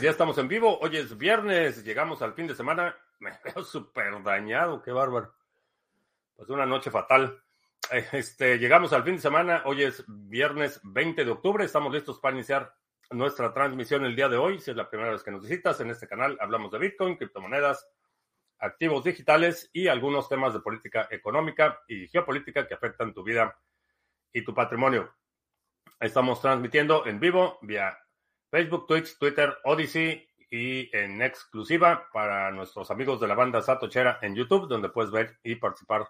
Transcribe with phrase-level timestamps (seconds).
[0.00, 0.78] ya estamos en vivo.
[0.80, 2.96] Hoy es viernes, llegamos al fin de semana.
[3.20, 5.34] Me veo súper dañado, qué bárbaro.
[6.36, 7.40] Pues una noche fatal.
[7.90, 9.62] Este, llegamos al fin de semana.
[9.66, 11.64] Hoy es viernes 20 de octubre.
[11.66, 12.74] Estamos listos para iniciar
[13.10, 14.58] nuestra transmisión el día de hoy.
[14.58, 17.86] Si es la primera vez que nos visitas en este canal, hablamos de Bitcoin, criptomonedas,
[18.58, 23.54] activos digitales y algunos temas de política económica y geopolítica que afectan tu vida
[24.32, 25.14] y tu patrimonio.
[26.00, 27.98] Estamos transmitiendo en vivo vía
[28.54, 34.36] Facebook, Twitch, Twitter, Odyssey y en exclusiva para nuestros amigos de la banda Satochera en
[34.36, 36.06] YouTube, donde puedes ver y participar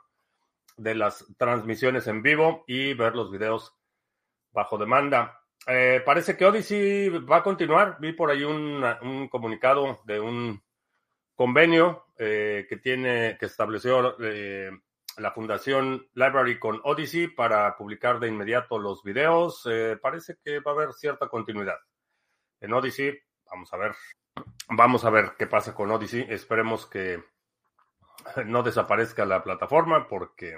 [0.77, 3.75] de las transmisiones en vivo y ver los videos
[4.53, 5.41] bajo demanda.
[5.67, 7.97] Eh, parece que Odyssey va a continuar.
[7.99, 10.63] Vi por ahí un, un comunicado de un
[11.35, 14.71] convenio eh, que tiene, que estableció eh,
[15.17, 19.67] la fundación Library con Odyssey para publicar de inmediato los videos.
[20.03, 21.79] parece que va a haber cierta continuidad
[22.65, 23.19] en Odyssey.
[23.51, 23.95] Vamos a ver.
[24.69, 26.27] Vamos a ver qué pasa con Odyssey.
[26.29, 27.23] Esperemos que
[28.47, 30.57] no desaparezca la plataforma porque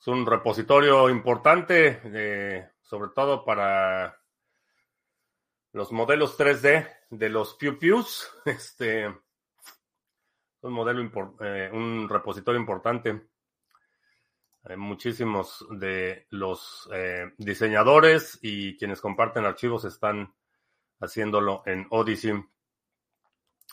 [0.00, 4.18] es un repositorio importante, eh, sobre todo para
[5.72, 8.30] los modelos 3D de los Pew Pews.
[8.46, 9.06] Este,
[10.62, 13.28] un modelo, eh, un repositorio importante.
[14.66, 20.34] Hay muchísimos de los eh, diseñadores y quienes comparten archivos están
[21.00, 22.42] haciéndolo en Odyssey.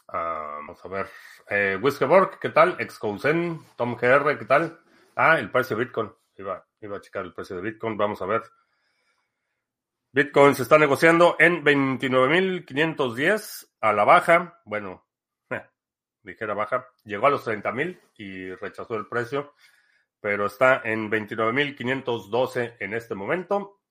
[0.09, 1.08] Ah, vamos a ver.
[1.50, 2.75] Eh, Whiskeborg, ¿qué tal?
[2.78, 4.81] Excousen, Tom GR, ¿qué tal?
[5.16, 6.12] Ah, el precio de Bitcoin.
[6.36, 7.95] Iba, iba a checar el precio de Bitcoin.
[7.95, 8.44] Vamos a ver.
[10.12, 14.59] Bitcoin se está negociando en 29.510 a la baja.
[14.66, 15.08] Bueno,
[15.52, 15.66] eh,
[16.23, 16.86] ligera baja.
[17.06, 19.53] Llegó a los 30.000 y rechazó el precio
[20.22, 23.81] pero está en 29.512 en este momento,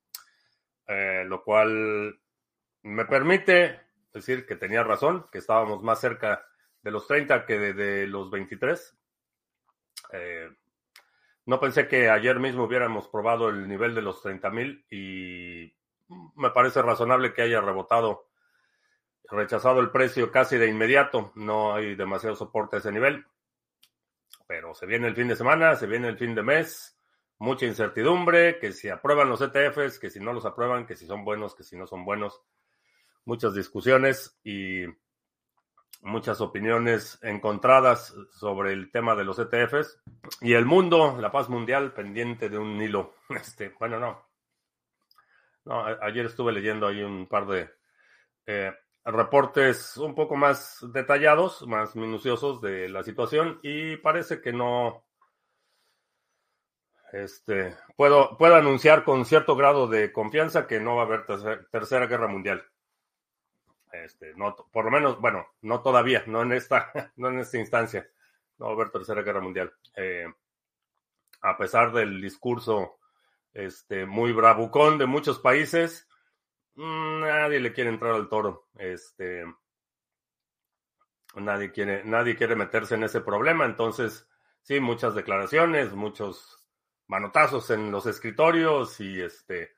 [0.87, 2.19] eh, lo cual
[2.83, 3.81] me permite
[4.13, 6.47] decir que tenía razón, que estábamos más cerca
[6.83, 8.97] de los 30 que de, los 23.
[10.13, 10.49] Eh,
[11.47, 15.77] no pensé que ayer mismo hubiéramos probado el nivel de los 30.000 y
[16.37, 18.29] me parece razonable que haya rebotado,
[19.25, 21.33] rechazado el precio casi de inmediato.
[21.35, 23.27] No hay demasiado soporte a ese nivel
[24.51, 26.99] pero se viene el fin de semana, se viene el fin de mes,
[27.39, 31.25] mucha incertidumbre, que si aprueban los ETFs, que si no los aprueban, que si son
[31.25, 32.43] buenos, que si no son buenos,
[33.25, 34.87] muchas discusiones y
[36.01, 40.03] muchas opiniones encontradas sobre el tema de los ETFs
[40.41, 43.15] y el mundo, la paz mundial pendiente de un hilo.
[43.31, 44.27] Este, bueno, no.
[45.65, 47.71] No, ayer estuve leyendo ahí un par de
[48.47, 48.73] eh,
[49.05, 55.05] reportes un poco más detallados, más minuciosos de la situación y parece que no,
[57.13, 61.27] este, puedo, puedo anunciar con cierto grado de confianza que no va a haber
[61.71, 62.65] tercera guerra mundial.
[63.93, 68.09] Este, no, por lo menos, bueno, no todavía, no en esta, no en esta instancia,
[68.59, 69.73] no va a haber tercera guerra mundial.
[69.97, 70.27] Eh,
[71.43, 72.99] a pesar del discurso
[73.53, 76.09] este, muy bravucón de muchos países,
[76.77, 78.69] nadie le quiere entrar al toro.
[78.79, 79.45] Este,
[81.37, 83.65] nadie quiere, nadie quiere meterse en ese problema.
[83.65, 84.29] Entonces,
[84.63, 86.69] sí, muchas declaraciones, muchos
[87.07, 89.77] manotazos en los escritorios y este,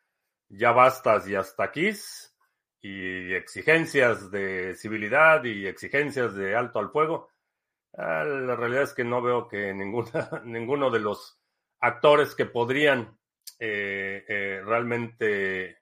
[0.49, 1.91] ya bastas y hasta aquí.
[2.81, 7.31] Y exigencias de civilidad y exigencias de alto al fuego.
[7.95, 11.39] Ah, la realidad es que no veo que ninguna, ninguno de los
[11.81, 13.19] actores que podrían
[13.59, 15.82] eh, eh, realmente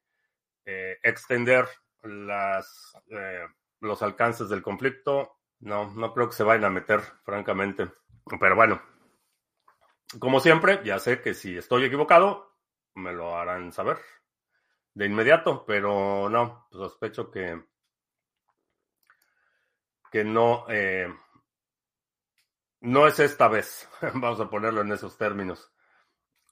[0.71, 1.67] eh, extender
[2.03, 3.45] las, eh,
[3.81, 5.39] los alcances del conflicto.
[5.59, 7.91] No, no creo que se vayan a meter, francamente.
[8.39, 8.81] Pero bueno,
[10.19, 12.57] como siempre, ya sé que si estoy equivocado,
[12.95, 13.99] me lo harán saber
[14.95, 17.63] de inmediato, pero no, sospecho que,
[20.11, 21.09] que no, eh,
[22.81, 23.89] no es esta vez.
[24.15, 25.73] Vamos a ponerlo en esos términos.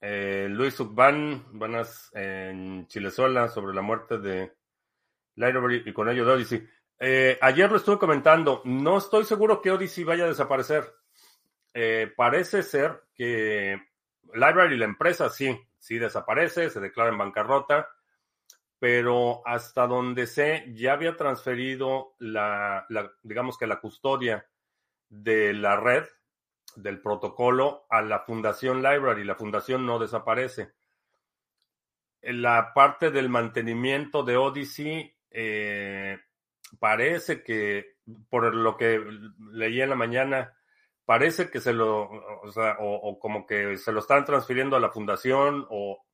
[0.01, 4.53] Eh, Luis Subban, buenas en Chilezuela sobre la muerte de
[5.35, 6.69] Library y con ello de Odyssey.
[7.01, 10.95] Eh, ayer lo estuve comentando, no estoy seguro que Odyssey vaya a desaparecer.
[11.75, 13.77] Eh, parece ser que
[14.33, 17.89] Library, la empresa, sí, sí desaparece, se declara en bancarrota,
[18.79, 22.87] pero hasta donde sé, ya había transferido la
[23.23, 24.47] digamos que la custodia
[25.09, 26.05] de la red
[26.83, 29.25] del protocolo a la Fundación Library.
[29.25, 30.73] La fundación no desaparece.
[32.23, 36.19] La parte del mantenimiento de Odyssey eh,
[36.79, 37.97] parece que,
[38.29, 39.03] por lo que
[39.53, 40.55] leí en la mañana,
[41.05, 42.09] parece que se lo,
[42.43, 46.05] o, sea, o, como que se lo están transfiriendo a la fundación o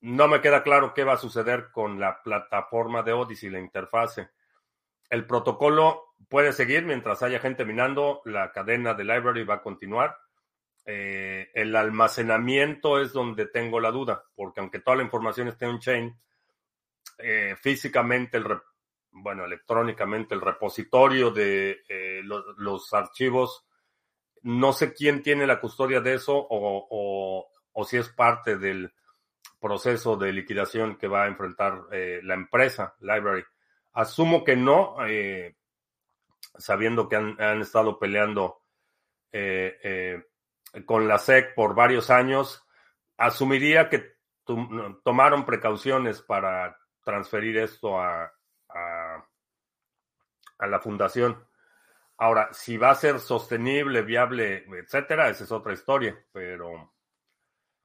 [0.00, 4.30] no me queda claro qué va a suceder con la plataforma de Odyssey, la interfase.
[5.10, 10.16] el protocolo puede seguir mientras haya gente minando, la cadena de library va a continuar.
[10.86, 15.78] Eh, el almacenamiento es donde tengo la duda, porque aunque toda la información esté en
[15.78, 16.20] chain,
[17.18, 18.44] eh, físicamente, el
[19.16, 23.64] bueno, electrónicamente, el repositorio de eh, los, archivos,
[24.42, 27.48] no sé quién tiene la custodia de eso o,
[27.86, 28.92] si es parte del
[29.60, 33.44] proceso de liquidación que va a enfrentar la empresa, Library.
[33.94, 35.54] Asumo que no, eh,
[36.56, 38.62] sabiendo que han, estado peleando
[39.32, 42.64] eh, eh, con la SEC por varios años,
[43.16, 44.14] asumiría que
[45.02, 48.32] tomaron precauciones para transferir esto a,
[48.68, 49.24] a,
[50.58, 51.46] a, la fundación.
[52.16, 56.92] Ahora, si va a ser sostenible, viable, etcétera, esa es otra historia, pero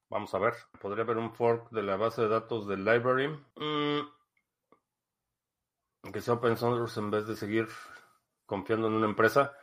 [0.10, 0.54] vamos a ver.
[0.80, 3.28] ¿Podría haber un fork de la base de datos del library?
[3.56, 4.02] Mm,
[6.12, 7.68] que sea open source en vez de seguir
[8.50, 9.56] confiando en una empresa.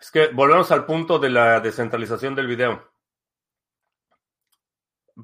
[0.00, 2.92] Es que volvemos al punto de la descentralización del video.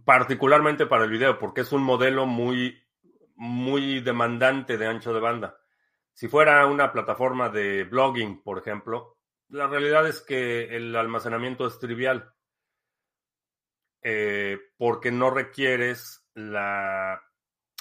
[0.04, 2.82] Particularmente para el video, porque es un modelo muy,
[3.36, 5.58] muy demandante de ancho de banda.
[6.12, 9.18] Si fuera una plataforma de blogging, por ejemplo,
[9.48, 12.34] la realidad es que el almacenamiento es trivial.
[14.02, 17.22] Eh, porque no requieres la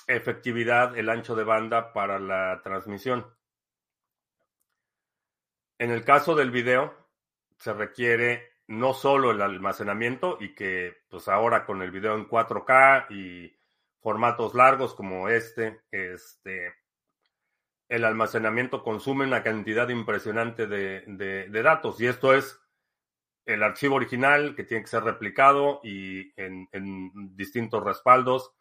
[0.05, 3.25] efectividad el ancho de banda para la transmisión.
[5.81, 6.93] En el caso del video,
[7.57, 13.07] se requiere no solo el almacenamiento y que pues ahora con el video en 4K
[13.09, 13.51] y
[13.99, 16.75] formatos largos como este, este
[17.89, 22.59] el almacenamiento consume una cantidad impresionante de, de, datos y esto es
[23.45, 28.53] el archivo original que tiene que ser replicado y en, en distintos respaldos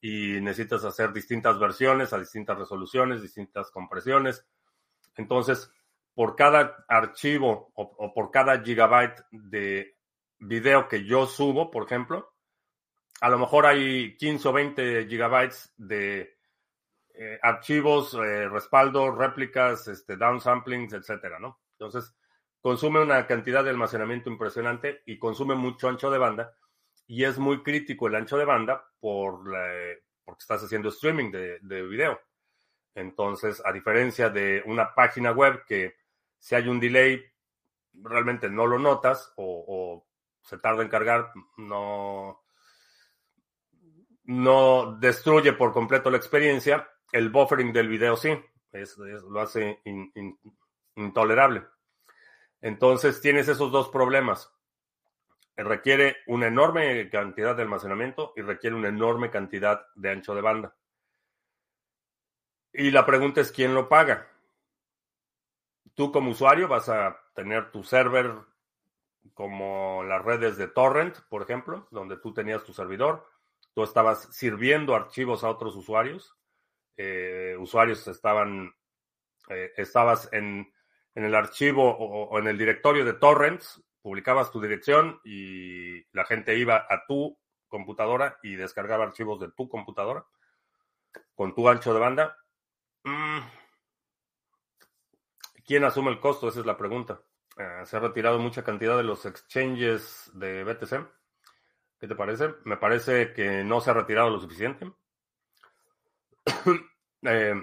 [0.00, 4.46] y necesitas hacer distintas versiones a distintas resoluciones, distintas compresiones.
[5.16, 5.72] Entonces,
[6.14, 9.96] por cada archivo o, por cada gigabyte de
[10.38, 12.34] video que yo subo, por ejemplo,
[13.20, 16.38] a lo mejor hay 15 o 20 gigabytes de
[17.14, 21.60] eh, archivos, eh, respaldos, réplicas, este, downsamplings, etcétera, ¿no?
[21.72, 22.14] Entonces,
[22.60, 26.54] consume una cantidad de almacenamiento impresionante y consume mucho ancho de banda
[27.06, 29.42] y es muy crítico el ancho de banda por
[30.24, 32.20] porque estás haciendo streaming de, video.
[32.94, 35.96] Entonces, a diferencia de una página web que
[36.40, 37.22] si hay un delay,
[37.92, 40.04] realmente no lo notas o,
[40.42, 42.42] se tarda en cargar, no,
[44.24, 46.90] no destruye por completo la experiencia.
[47.12, 48.36] El buffering del video sí,
[48.72, 49.80] es, lo hace
[50.96, 51.64] intolerable.
[52.60, 54.52] Entonces tienes esos dos problemas
[55.62, 60.74] requiere una enorme cantidad de almacenamiento y requiere una enorme cantidad de ancho de banda.
[62.72, 64.28] Y la pregunta es, ¿quién lo paga?
[65.94, 68.32] Tú como usuario vas a tener tu server
[69.34, 73.26] como las redes de torrent, por ejemplo, donde tú tenías tu servidor,
[73.74, 76.36] tú estabas sirviendo archivos a otros usuarios,
[76.96, 78.74] eh, usuarios estaban,
[79.48, 80.72] eh, estabas en,
[81.14, 86.56] en, el archivo o, en el directorio de torrents publicabas tu dirección y la gente
[86.56, 87.38] iba a tu
[87.68, 90.24] computadora y descargaba archivos de tu computadora
[91.34, 92.36] con tu ancho de banda.
[93.04, 93.59] Mm.
[95.70, 96.48] ¿Quién asume el costo?
[96.48, 97.22] Esa es la pregunta.
[97.56, 101.08] Eh, se ha retirado mucha cantidad de los exchanges de BTC.
[101.96, 102.56] ¿Qué te parece?
[102.64, 104.90] Me parece que no se ha retirado lo suficiente.
[107.22, 107.54] Eh,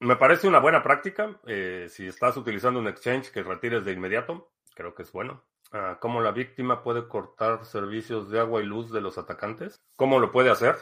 [0.00, 1.40] me parece una buena práctica.
[1.46, 5.42] Eh, si estás utilizando un exchange que retires de inmediato creo que es bueno.
[5.72, 9.80] Ah, ¿Cómo la víctima puede cortar servicios de agua y luz de los atacantes?
[9.94, 10.76] ¿Cómo lo puede hacer?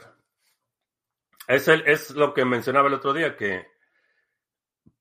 [1.46, 3.73] Es, el, es lo que mencionaba el otro día, que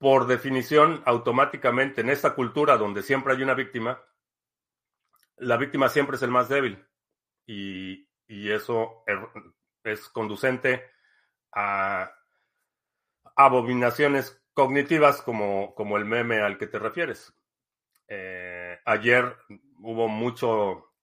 [0.03, 4.03] por definición, automáticamente en esta cultura donde siempre hay una víctima,
[5.38, 6.86] la víctima siempre es el más débil.
[7.45, 9.29] Y, y eso er,
[9.86, 10.91] es conducente
[11.53, 12.13] a
[13.38, 17.33] abominaciones cognitivas como, como el meme al que te refieres.
[18.10, 19.38] Eh, ayer
[19.77, 20.95] hubo mucho,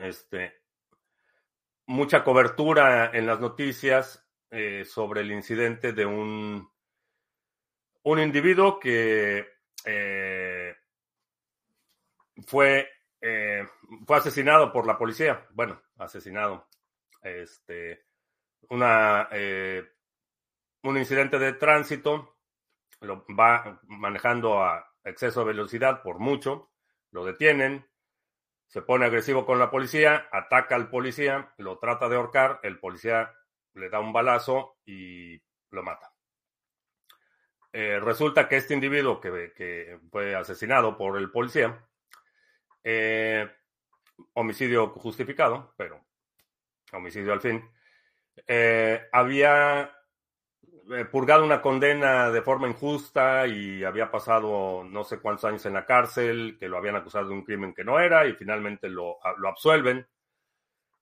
[0.00, 0.64] este,
[1.86, 6.72] mucha cobertura en las noticias eh, sobre el incidente de un,
[8.04, 9.46] un individuo que
[9.84, 10.76] eh,
[12.46, 12.88] fue,
[14.06, 15.46] fue asesinado por la policía.
[15.50, 16.68] Bueno, asesinado.
[17.22, 18.06] Este,
[18.68, 19.28] una,
[20.82, 22.38] un incidente de tránsito,
[23.00, 26.70] lo va manejando a exceso de velocidad por mucho,
[27.10, 27.86] lo detienen,
[28.66, 33.34] se pone agresivo con la policía, ataca al policía, lo trata de ahorcar, el policía
[33.74, 35.40] le da un balazo y
[35.70, 36.11] lo mata.
[37.72, 41.86] Eh, resulta que este individuo que, fue asesinado por el policía,
[42.84, 43.50] eh,
[44.34, 46.04] homicidio justificado, pero
[46.92, 47.64] homicidio al fin,
[48.46, 49.96] eh, había
[51.10, 55.86] purgado una condena de forma injusta y había pasado no sé cuántos años en la
[55.86, 60.06] cárcel, que lo habían acusado de un crimen que no era y finalmente lo absuelven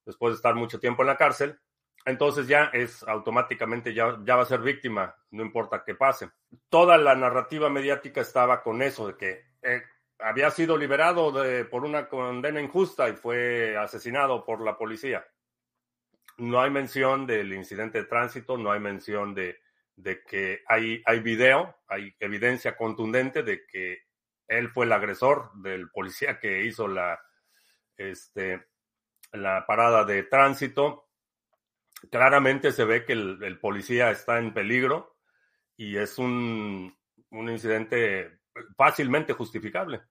[0.04, 1.58] después de estar mucho tiempo en la cárcel.
[2.04, 6.30] Entonces ya es automáticamente, ya, ya va a ser víctima, no importa qué pase.
[6.68, 9.82] Toda la narrativa mediática estaba con eso, de que eh,
[10.18, 15.26] había sido liberado de, por una condena injusta y fue asesinado por la policía.
[16.38, 19.60] No hay mención del incidente de tránsito, no hay mención de,
[19.96, 24.04] de que hay, hay video, hay evidencia contundente de que
[24.48, 27.20] él fue el agresor del policía que hizo la,
[27.96, 28.66] este,
[29.32, 31.09] la parada de tránsito.
[32.10, 35.16] Claramente se ve que el, policía está en peligro
[35.76, 36.96] y es un,
[37.30, 38.40] un, incidente
[38.76, 40.02] fácilmente justificable.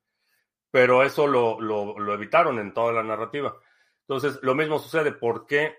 [0.72, 3.56] Pero eso lo, lo, evitaron en toda la narrativa.
[4.02, 5.12] Entonces, lo mismo sucede.
[5.12, 5.78] ¿Por qué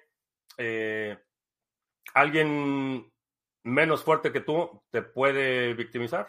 [0.59, 1.17] eh,
[2.14, 3.12] alguien
[3.62, 6.29] menos fuerte que tú te puede victimizar?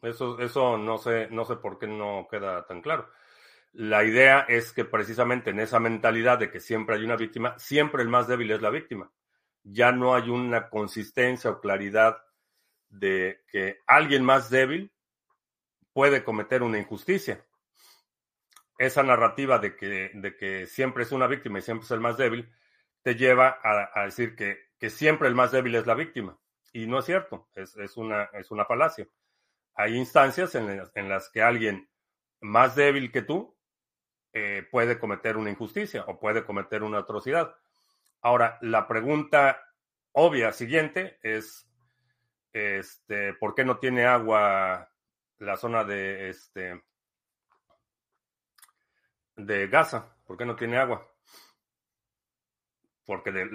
[0.00, 3.10] Eso, eso no sé, no sé por qué no queda tan claro.
[3.78, 8.02] La idea es que precisamente en esa mentalidad de que siempre hay una víctima, siempre
[8.02, 9.12] el más débil es la víctima.
[9.64, 12.16] Ya no hay una consistencia o claridad
[12.88, 14.94] de que alguien más débil
[15.92, 17.44] puede cometer una injusticia.
[18.78, 22.16] Esa narrativa de que, de que siempre es una víctima y siempre es el más
[22.16, 22.50] débil,
[23.02, 26.38] te lleva a, decir que, que, siempre el más débil es la víctima.
[26.72, 29.06] Y no es cierto, es, es, una, es una falacia.
[29.74, 31.90] Hay instancias en, en las que alguien
[32.40, 33.55] más débil que tú
[34.38, 37.56] eh, puede cometer una injusticia o puede cometer una atrocidad.
[38.20, 39.62] Ahora, la pregunta
[40.12, 41.66] obvia siguiente es,
[42.52, 44.92] este, ¿por qué no tiene agua
[45.38, 46.84] la zona de, este,
[49.36, 50.14] de Gaza?
[50.26, 51.10] ¿Por qué no tiene agua?
[53.06, 53.46] Porque de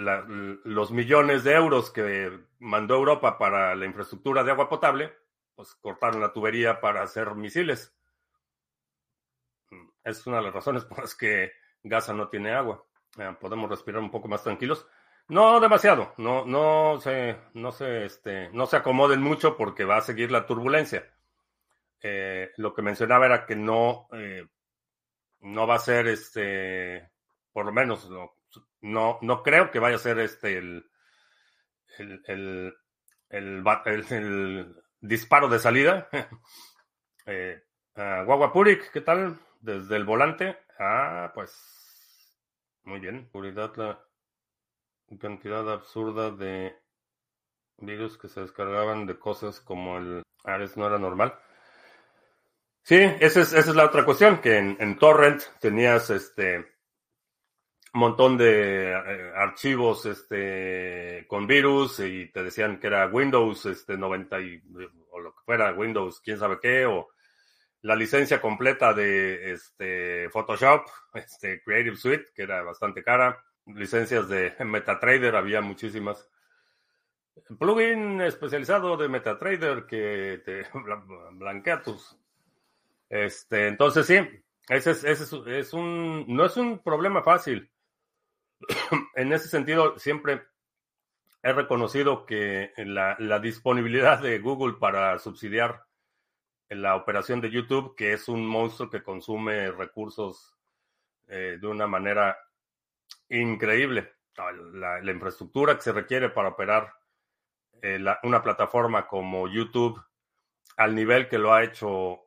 [0.64, 5.14] los millones de euros que mandó Europa para la infraestructura de agua potable,
[5.54, 7.96] pues cortaron la tubería para hacer misiles
[10.04, 11.52] es una de las razones por las que
[11.84, 12.84] Gaza no tiene agua.
[13.18, 14.88] Eh, podemos respirar un poco más tranquilos.
[15.28, 20.02] No demasiado, no, no se, no se, este, no se acomoden mucho porque va a
[20.02, 21.10] seguir la turbulencia.
[22.02, 24.46] Eh, lo que mencionaba era que no, eh,
[25.42, 27.12] no va a ser este,
[27.54, 28.34] por lo menos, no,
[28.82, 30.90] no, no creo que vaya a ser este el,
[31.98, 32.22] el,
[33.30, 33.64] el,
[34.10, 36.10] el, disparo de salida.
[37.26, 37.62] eh,
[37.96, 39.40] uh, ¿qué tal?
[39.62, 40.58] Desde el volante.
[40.80, 41.54] Ah, pues.
[42.84, 43.28] Muy bien.
[43.32, 44.04] Seguridad, la
[45.20, 46.76] cantidad absurda de
[47.78, 51.38] virus que se descargaban de cosas como el Ares no era normal.
[52.84, 56.72] Sí, esa es, esa es la otra cuestión, que en, en Torrent tenías este
[57.94, 64.40] montón de eh, archivos este con virus y te decían que era Windows este 90
[64.40, 64.62] y,
[65.12, 67.10] o lo que fuera Windows quién sabe qué o
[67.84, 73.44] la licencia completa de este, Photoshop, este, Creative Suite, que era bastante cara.
[73.66, 76.30] Licencias de MetaTrader, había muchísimas.
[77.58, 80.68] Plugin especializado de MetaTrader que te
[81.34, 82.18] blanquea tus.
[83.10, 84.16] Este, entonces sí,
[84.70, 87.72] ese es, ese es, un, no es un problema fácil.
[89.16, 90.44] en ese sentido, siempre
[91.42, 95.84] he reconocido que la, la disponibilidad de Google para subsidiar
[96.72, 100.58] la operación de YouTube, que es un monstruo que consume recursos
[101.28, 102.38] eh, de una manera
[103.30, 104.14] increíble.
[104.74, 106.94] La, la, infraestructura que se requiere para operar
[107.82, 110.02] eh, una plataforma como YouTube
[110.78, 112.22] al nivel que lo ha hecho,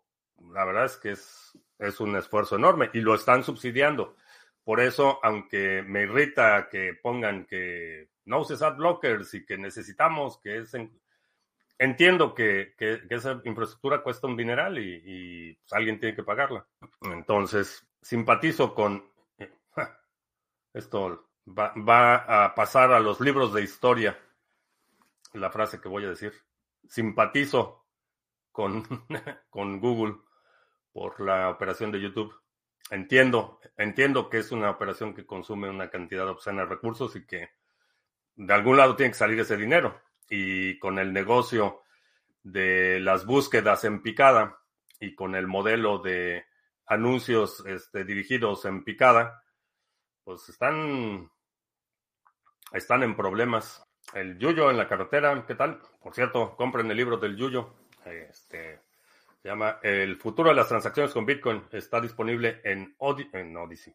[0.53, 4.17] la verdad es que es, es un esfuerzo enorme y lo están subsidiando.
[4.63, 10.39] Por eso, aunque me irrita que pongan que no uses ad blockers y que necesitamos
[10.41, 10.75] que es
[11.79, 16.67] entiendo que, que, esa infraestructura cuesta un dineral y, y pues, alguien tiene que pagarla.
[17.03, 19.05] Entonces, simpatizo con...
[20.73, 24.19] Esto va, va, a pasar a los libros de historia,
[25.33, 26.33] la frase que voy a decir.
[26.89, 27.87] Simpatizo
[28.53, 28.85] con,
[29.51, 30.17] con Google
[30.93, 32.35] por la operación de YouTube.
[32.91, 37.49] Entiendo, entiendo que es una operación que consume una cantidad obscena de recursos y que
[38.37, 41.83] de algún lado tiene que salir ese dinero y con el negocio
[42.43, 44.59] de las búsquedas en picada
[45.01, 46.45] y con el modelo de
[46.87, 49.43] anuncios este, dirigidos en picada,
[50.23, 51.31] pues están,
[52.73, 53.85] están en problemas.
[54.13, 55.81] El Yuyo en la carretera, ¿qué tal?
[56.03, 57.75] Por cierto, compren el libro del Yuyo.
[58.05, 58.83] Este,
[59.43, 61.65] se llama El futuro de las transacciones con Bitcoin.
[61.73, 62.95] Está disponible en,
[63.33, 63.95] en Odyssey.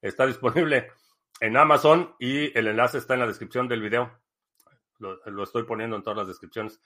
[0.00, 0.92] Está disponible
[1.40, 4.18] en Amazon y el enlace está en la descripción del video.
[5.02, 6.80] Lo, estoy poniendo en todas las descripciones.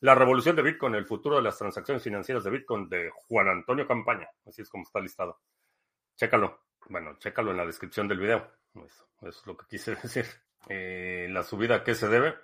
[0.00, 3.86] La revolución de Bitcoin, el futuro de las transacciones financieras de Bitcoin de Juan Antonio
[3.86, 4.28] Campaña.
[4.46, 5.40] Así es como está listado.
[6.16, 6.60] Chécalo.
[6.88, 8.46] Bueno, chécalo en la descripción del video.
[8.74, 10.26] Eso, es lo que quise decir.
[10.68, 12.34] Eh, la subida, ¿a qué se debe?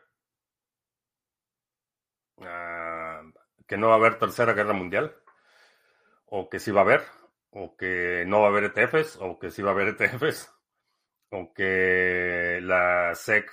[2.42, 3.22] Ah,
[3.66, 5.14] que no va a haber tercera guerra mundial.
[6.26, 7.02] O que sí va a haber.
[7.50, 9.18] O que no va a haber ETFs.
[9.20, 10.50] O que sí va a haber ETFs.
[11.30, 13.50] O que la SEC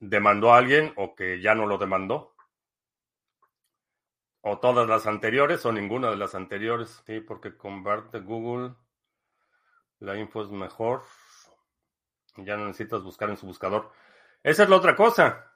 [0.00, 2.34] demandó a alguien o que ya no lo demandó.
[4.42, 7.02] O todas las anteriores o ninguna de las anteriores.
[7.06, 8.74] Sí, porque con de Google
[10.00, 11.02] la info es mejor.
[12.36, 13.92] Ya no necesitas buscar en su buscador.
[14.42, 15.54] Esa es la otra cosa.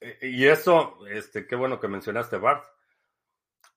[0.00, 2.64] E, y eso, este, qué bueno que mencionaste, Bart.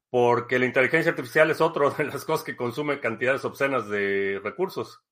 [0.09, 5.03] Porque la inteligencia artificial es otra de las cosas que consume cantidades obscenas de recursos.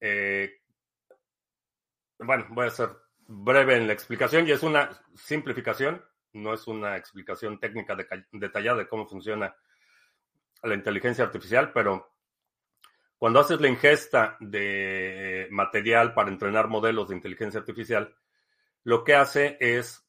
[0.00, 0.60] Eh,
[2.18, 2.90] bueno, voy a ser
[3.32, 7.96] breve en la explicación y es una simplificación, no es una explicación técnica
[8.32, 9.54] detallada de cómo funciona
[10.64, 12.12] la inteligencia artificial, pero
[13.18, 18.16] cuando haces la ingesta de material para entrenar modelos de inteligencia artificial,
[18.82, 20.04] lo que hace es,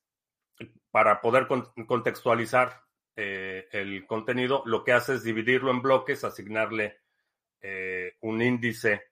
[0.89, 1.47] para poder
[1.85, 2.81] contextualizar
[3.15, 7.01] eh, el contenido, lo que hace es dividirlo en bloques, asignarle
[7.61, 9.10] eh, un índice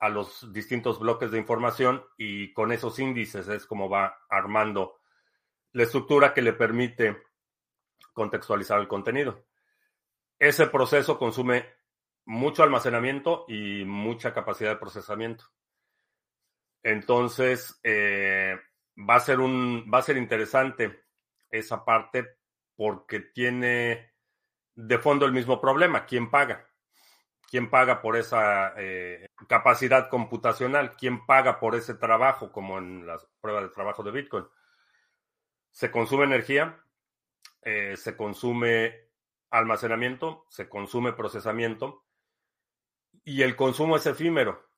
[0.00, 4.98] a los distintos bloques de información y con esos índices es como va armando
[5.72, 7.22] la estructura que le permite
[8.14, 9.44] contextualizar el contenido.
[10.38, 11.66] Ese proceso consume
[12.24, 15.44] mucho almacenamiento y mucha capacidad de procesamiento.
[16.82, 18.58] Entonces, eh,
[18.96, 21.04] va, a ser un, va a ser interesante
[21.50, 22.38] esa parte
[22.74, 24.14] porque tiene
[24.74, 26.06] de fondo el mismo problema.
[26.06, 26.69] ¿Quién paga?
[27.50, 30.94] ¿Quién paga por esa eh, capacidad computacional?
[30.96, 34.46] ¿Quién paga por ese trabajo, como en las pruebas de trabajo de Bitcoin?
[35.72, 36.80] Se consume energía,
[37.62, 39.10] eh, se consume
[39.50, 42.04] almacenamiento, se consume procesamiento
[43.24, 44.70] y el consumo es efímero.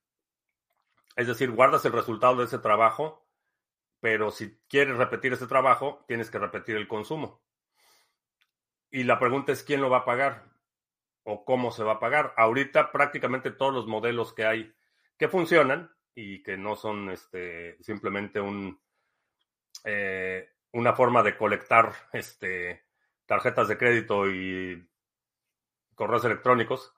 [1.15, 3.29] Es decir, guardas el resultado de ese trabajo,
[4.01, 7.43] pero si quieres repetir ese trabajo, tienes que repetir el consumo.
[8.91, 10.52] Y la pregunta es, ¿quién lo va a pagar?
[11.25, 12.35] O cómo se va a pagar.
[12.37, 14.75] Ahorita prácticamente todos los modelos que hay
[15.17, 18.81] que funcionan y que no son este, simplemente un,
[19.85, 22.85] eh, una forma de colectar este,
[23.27, 24.89] tarjetas de crédito y
[25.95, 26.93] correos electrónicos,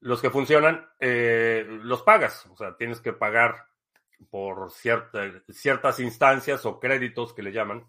[0.00, 2.46] los que funcionan, eh, los pagas.
[2.46, 3.66] O sea, tienes que pagar
[4.30, 7.86] por ciertas instancias o créditos que le llaman.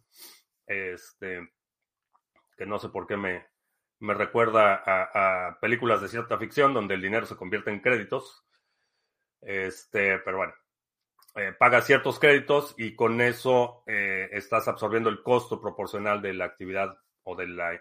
[0.65, 1.51] Este,
[2.57, 3.50] que no sé por qué me,
[4.01, 8.43] me recuerda a, películas de cierta ficción donde el dinero se convierte en créditos.
[9.39, 10.53] Este, pero bueno,
[11.35, 16.45] eh, pagas ciertos créditos y con eso eh, estás absorbiendo el costo proporcional de la
[16.45, 17.79] actividad o de la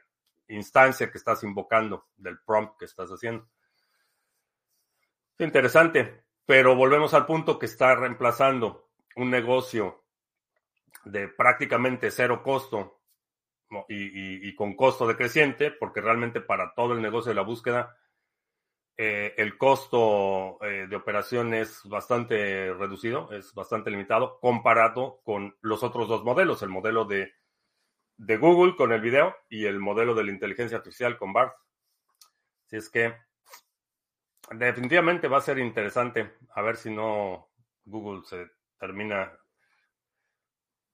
[0.49, 3.49] instancia que estás invocando, del prompt que estás haciendo.
[5.39, 10.05] Interesante, pero volvemos al punto que está reemplazando un negocio
[11.05, 13.00] de prácticamente cero costo
[13.89, 17.97] y, con costo decreciente, porque realmente para todo el negocio de la búsqueda,
[18.97, 25.83] eh, el costo eh, de operación es bastante reducido, es bastante limitado comparado con los
[25.83, 27.33] otros dos modelos, el modelo de,
[28.17, 31.55] de Google con el video y el modelo de la inteligencia artificial con BART.
[32.67, 33.15] Así es que
[34.51, 37.51] definitivamente va a ser interesante a ver si no
[37.85, 39.33] Google se termina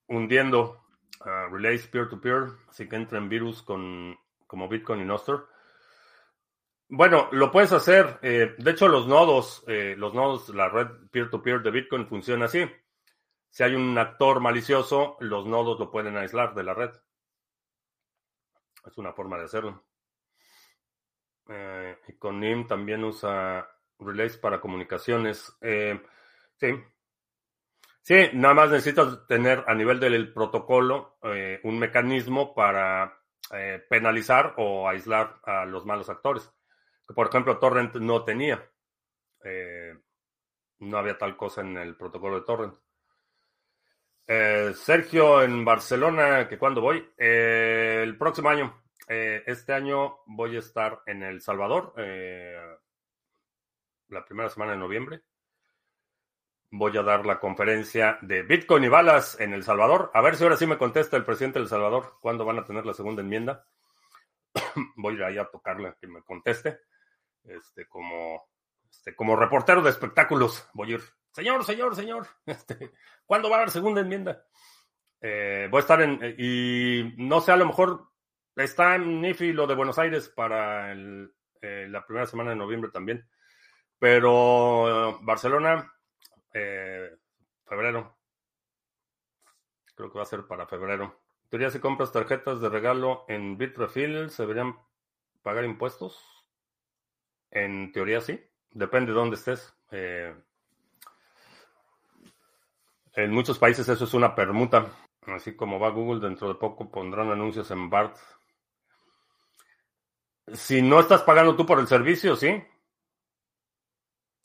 [0.07, 0.86] hundiendo
[1.24, 5.48] relays peer-to-peer, así que entren virus con, como Bitcoin y Nostr.
[6.88, 8.18] Bueno, lo puedes hacer.
[8.22, 12.64] Eh, de hecho, los nodos, eh, los nodos, la red peer-to-peer de Bitcoin funciona así.
[13.50, 16.90] Si hay un actor malicioso, los nodos lo pueden aislar de la red.
[18.85, 19.85] Es una forma de hacerlo.
[21.48, 25.57] Eh, y con NIM también usa relays para comunicaciones.
[25.61, 26.68] sí,
[28.07, 33.21] Sí, nada más necesitas tener a nivel del protocolo eh, un mecanismo para
[33.53, 36.49] eh, penalizar o aislar a los malos actores.
[37.12, 38.64] Por ejemplo, Torrent no tenía.
[39.42, 39.92] Eh,
[40.79, 42.75] no había tal cosa en el protocolo de Torrent.
[44.77, 48.85] Sergio, en Barcelona, que cuando voy, el próximo año.
[49.09, 51.92] este año voy a estar en El Salvador,
[54.09, 55.23] la primera semana de noviembre
[56.70, 60.11] voy a dar la conferencia de Bitcoin y balas en El Salvador.
[60.14, 62.64] A ver si ahora sí me contesta el presidente de El Salvador cuándo van a
[62.64, 63.66] tener la segunda enmienda.
[64.96, 66.81] voy a ir ahí a tocarle que me conteste.
[67.44, 68.48] Este, como,
[68.90, 71.00] este, como reportero de espectáculos, voy a ir.
[71.33, 72.92] Señor, señor, señor, este,
[73.24, 74.44] ¿cuándo va a haber segunda enmienda?
[75.20, 78.09] Eh, voy a estar en, y no sé, a lo mejor
[78.55, 82.90] está en NIFI lo de Buenos Aires para el, eh, la primera semana de noviembre
[82.90, 83.29] también.
[83.98, 85.92] Pero Barcelona,
[86.57, 87.19] eh,
[87.66, 88.16] febrero.
[89.95, 91.21] Creo que va a ser para febrero.
[91.51, 94.77] Teoría, si compras tarjetas de regalo en Bitrefill, ¿se deberían
[95.42, 96.47] pagar impuestos?
[97.51, 98.40] En teoría, sí.
[98.71, 99.75] Depende de dónde estés.
[99.90, 100.35] Eh,
[103.14, 104.90] en muchos países eso es una permuta.
[105.27, 108.16] Así como va Google, dentro de poco pondrán anuncios en BART.
[110.53, 112.62] Si no estás pagando tú por el servicio, sí.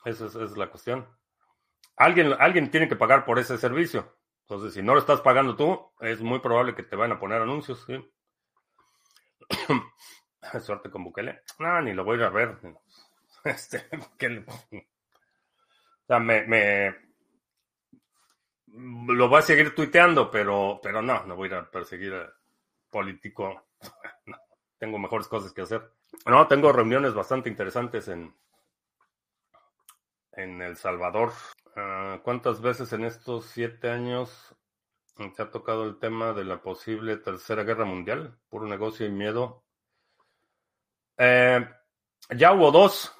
[0.03, 1.07] Esa es, la cuestión.
[2.01, 4.17] Alguien, alguien tiene que pagar por ese servicio.
[4.41, 7.43] Entonces, si no lo estás pagando tú, es muy probable que te van a poner
[7.43, 7.85] anuncios.
[10.63, 11.43] Suerte con Bukele.
[11.59, 12.57] No, ni lo voy a ir a ver.
[13.43, 13.97] Este, o
[16.05, 16.95] sea, me, me,
[18.67, 22.13] lo voy a seguir tuiteando, pero, pero no, no voy a ir a perseguir
[22.89, 23.67] político.
[24.25, 24.37] No
[24.77, 25.91] tengo mejores cosas que hacer.
[26.25, 28.35] No, tengo reuniones bastante interesantes en,
[30.33, 31.33] en El Salvador.
[31.75, 34.55] Ah, ¿Cuántas veces en estos siete años
[35.35, 38.37] se ha tocado el tema de la posible tercera guerra mundial?
[38.49, 39.63] Puro negocio y miedo.
[41.17, 41.67] Eh,
[42.31, 43.15] ya hubo dos,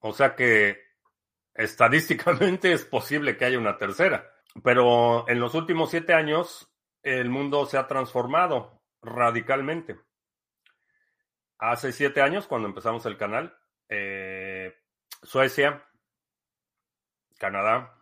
[0.00, 0.78] o sea que
[1.54, 4.32] estadísticamente es posible que haya una tercera.
[4.62, 6.70] Pero en los últimos siete años
[7.02, 9.98] el mundo se ha transformado radicalmente.
[11.58, 13.56] Hace siete años, cuando empezamos el canal,
[13.88, 14.74] eh,
[15.22, 15.85] Suecia,
[17.38, 17.94] Canadá,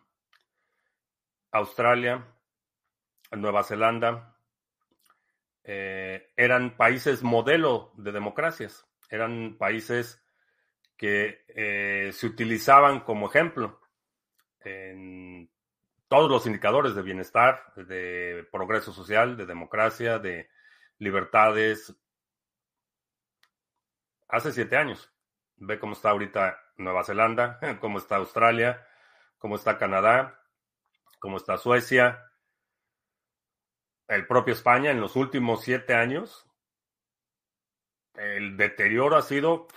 [1.51, 2.27] Australia,
[3.33, 4.37] Nueva Zelanda,
[5.65, 10.23] eh, eran países modelo de democracias, eran países
[10.97, 13.81] que eh, se utilizaban como ejemplo
[14.61, 15.51] en
[16.09, 20.49] todos los indicadores de bienestar, de progreso social, de democracia, de
[20.99, 21.95] libertades,
[24.29, 25.11] hace siete años.
[25.57, 28.87] Ve cómo está ahorita Nueva Zelanda, cómo está Australia,
[29.45, 30.41] cómo está Canadá,
[31.19, 32.33] cómo está Suecia,
[34.09, 36.47] el propio España en los últimos siete años.
[38.15, 39.69] El deterioro ha sido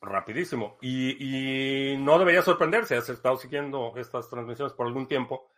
[0.00, 2.96] rapidísimo y, y no debería sorprenderse.
[2.96, 5.52] Has estado siguiendo estas transmisiones por algún tiempo.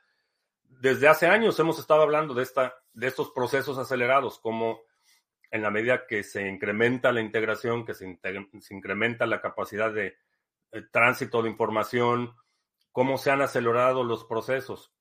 [0.64, 4.82] Desde hace años hemos estado hablando de, esta, de estos procesos acelerados, como
[5.50, 8.18] en la medida que se incrementa la integración, que se,
[8.68, 10.18] incrementa la capacidad de,
[10.70, 12.34] eh, tránsito de información,
[12.92, 14.92] cómo se han acelerado los procesos.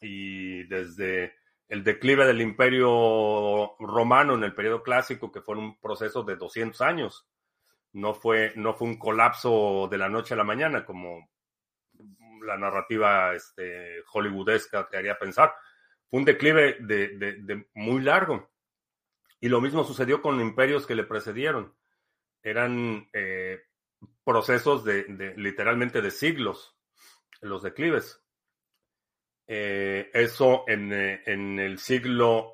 [0.00, 1.34] Y desde
[1.68, 6.80] el declive del imperio romano en el periodo clásico, que fue un proceso de 200
[6.80, 7.28] años,
[7.92, 11.28] no fue, no fue un colapso de la noche a la mañana, como
[12.44, 15.52] la narrativa este, hollywoodesca te haría pensar.
[16.08, 18.50] Fue un declive de muy largo.
[19.40, 21.74] Y lo mismo sucedió con imperios que le precedieron.
[22.42, 23.60] Eran eh,
[24.24, 26.76] procesos de, literalmente de siglos,
[27.40, 28.22] los declives.
[29.46, 32.52] Eh, eso en, eh, en, el siglo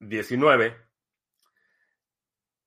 [0.00, 0.74] XIX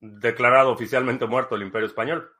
[0.00, 2.35] declarado oficialmente muerto el Imperio Español.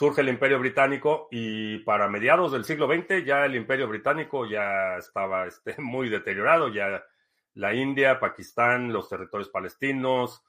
[0.00, 4.96] Surge el Imperio Británico y para mediados del siglo XX ya el Imperio Británico ya
[4.96, 7.04] estaba este, muy deteriorado, ya
[7.52, 10.42] la India, Pakistán, los territorios palestinos,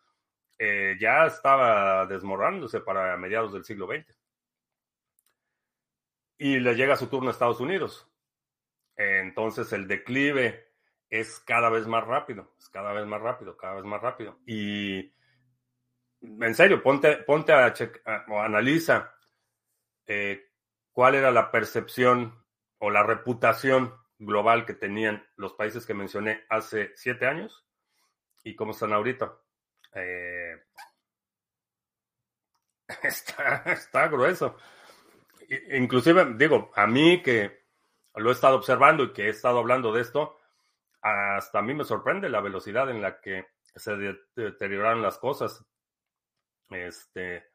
[0.58, 4.18] eh, ya estaba desmoronándose para mediados del siglo XX.
[6.38, 8.10] Y le llega su turno a Estados Unidos.
[8.96, 10.72] Entonces el declive
[11.10, 14.40] es cada vez más rápido, es cada vez más rápido, cada vez más rápido.
[14.46, 15.14] Y
[16.22, 19.14] en serio, ponte, ponte a, checar o analiza
[20.08, 20.50] eh,
[20.92, 22.44] cuál era la percepción
[22.78, 27.66] o la reputación global que tenían los países que mencioné hace siete años
[28.44, 29.34] y cómo están ahorita.
[29.94, 30.64] Eh,
[33.04, 34.58] está, está grueso.
[35.72, 37.66] Inclusive, digo, a mí que
[38.16, 40.38] lo he estado observando y que he estado hablando de esto,
[41.02, 43.96] hasta a mí me sorprende la velocidad en la que se
[44.36, 45.66] deterioraron las cosas.
[46.70, 47.51] Este,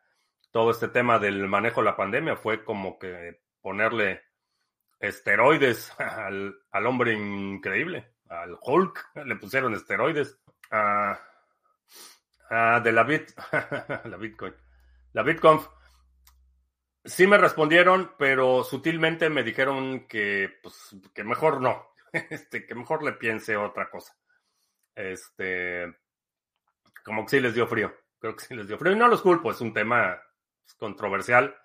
[0.50, 4.22] todo este tema del manejo de la pandemia fue como que ponerle
[5.00, 10.38] esteroides al, hombre increíble, al Hulk, le pusieron esteroides.
[10.70, 11.20] Ah,
[12.50, 13.30] ah, de la Bit,
[14.04, 14.54] la Bitcoin.
[15.12, 15.60] La Bitcoin.
[17.04, 23.02] Sí me respondieron, pero sutilmente me dijeron que, pues, que mejor no, este, que mejor
[23.02, 24.16] le piense otra cosa.
[24.94, 25.94] Este,
[27.04, 28.92] como que sí les dio frío, creo que sí les dio frío.
[28.92, 30.20] Y no los culpo, es un tema
[30.74, 31.56] controversial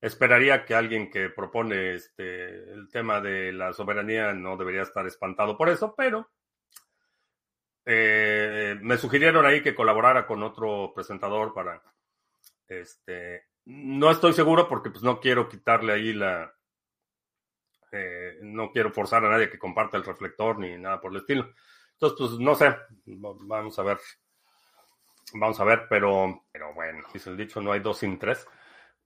[0.00, 5.56] esperaría que alguien que propone este, el tema de la soberanía no debería estar espantado
[5.56, 6.30] por eso, pero
[7.86, 11.82] eh, me sugirieron ahí que colaborara con otro presentador para,
[12.68, 16.54] este, no estoy seguro porque pues no quiero quitarle ahí la,
[17.92, 21.48] eh, no quiero forzar a nadie que comparta el reflector ni nada por el estilo.
[21.92, 22.76] Entonces, pues no sé,
[23.06, 23.98] vamos a ver,
[25.32, 28.46] vamos a ver, pero, pero bueno, dice el dicho, no hay dos sin tres.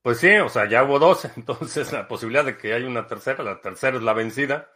[0.02, 3.42] Pues sí, o sea, ya hubo dos, entonces la posibilidad de que haya una tercera,
[3.44, 4.70] la tercera es la vencida,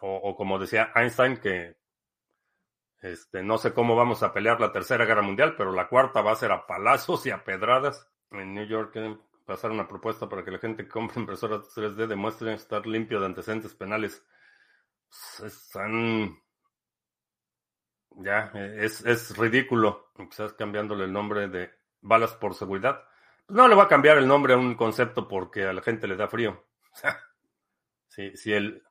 [0.00, 1.76] o, como decía Einstein, que
[3.02, 6.32] este, no sé cómo vamos a pelear la tercera guerra mundial, pero la cuarta va
[6.32, 8.08] a ser a palazos y a pedradas.
[8.30, 8.94] En New York
[9.44, 13.26] pasar una propuesta para que la gente que compre impresoras 3D demuestre estar limpio de
[13.26, 14.24] antecedentes penales.
[15.08, 16.38] Pues, están...
[18.16, 20.12] Ya, es, es ridículo.
[20.16, 21.70] Quizás cambiándole el nombre de
[22.00, 23.02] balas por seguridad.
[23.48, 26.16] No le va a cambiar el nombre a un concepto porque a la gente le
[26.16, 26.64] da frío.
[28.08, 28.82] si, si, el,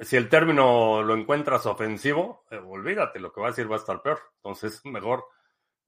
[0.00, 3.78] si el término lo encuentras ofensivo, eh, olvídate, lo que va a decir va a
[3.78, 4.20] estar peor.
[4.36, 5.26] Entonces, mejor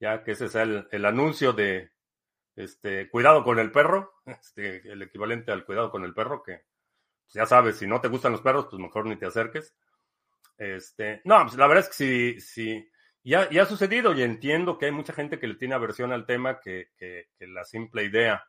[0.01, 1.91] ya que ese sea el, anuncio de
[2.55, 6.65] este cuidado con el perro, este, el equivalente al cuidado con el perro, que
[7.29, 9.75] ya sabes, si no te gustan los perros, pues mejor ni te acerques.
[10.59, 12.91] Este, no, pues la verdad es que si, si,
[13.23, 16.61] ya, ha sucedido y entiendo que hay mucha gente que le tiene aversión al tema,
[16.61, 16.89] que,
[17.39, 18.45] la simple idea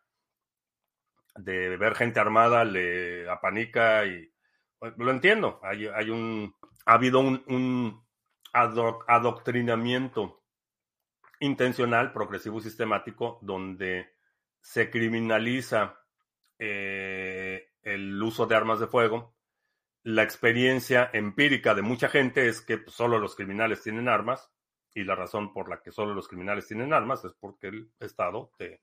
[1.35, 4.33] de ver gente armada le apanica y
[4.79, 5.59] pues, lo entiendo.
[5.63, 8.03] Hay, hay un, ha habido un,
[8.51, 10.43] adoctrinamiento
[11.39, 14.09] intencional, progresivo y sistemático, donde
[14.59, 15.99] se criminaliza
[16.57, 19.35] eh, el uso de armas de fuego.
[20.03, 24.51] La experiencia empírica de mucha gente es que solo los criminales tienen armas
[24.93, 28.51] y la razón por la que solo los criminales tienen armas es porque el Estado
[28.57, 28.81] te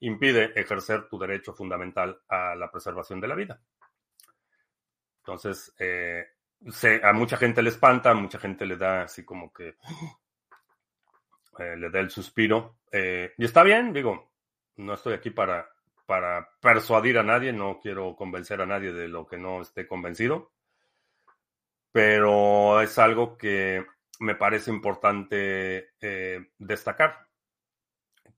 [0.00, 3.60] impide ejercer tu derecho fundamental a la preservación de la vida.
[5.18, 6.26] Entonces, eh,
[7.02, 9.76] a mucha gente le espanta, a mucha gente le da así como que
[11.58, 12.78] eh, le da el suspiro.
[12.90, 14.32] Eh, y está bien, digo,
[14.76, 15.68] no estoy aquí para,
[16.08, 20.52] para persuadir a nadie, no quiero convencer a nadie de lo que no esté convencido,
[21.92, 23.84] pero es algo que
[24.18, 27.28] me parece importante eh, destacar,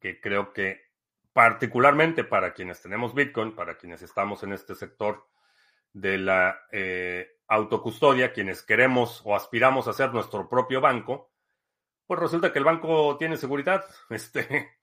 [0.01, 0.91] que creo que
[1.33, 5.29] particularmente para quienes tenemos Bitcoin, para quienes estamos en este sector
[5.93, 11.31] de la eh, autocustodia, quienes queremos o aspiramos a ser nuestro propio banco,
[12.05, 13.85] pues resulta que el banco tiene seguridad.
[14.11, 14.80] Este,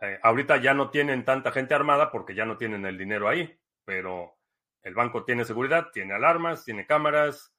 [0.00, 3.58] eh, ahorita ya no tienen tanta gente armada porque ya no tienen el dinero ahí,
[3.84, 4.36] pero
[4.82, 7.54] el banco tiene seguridad, tiene alarmas, tiene cámaras,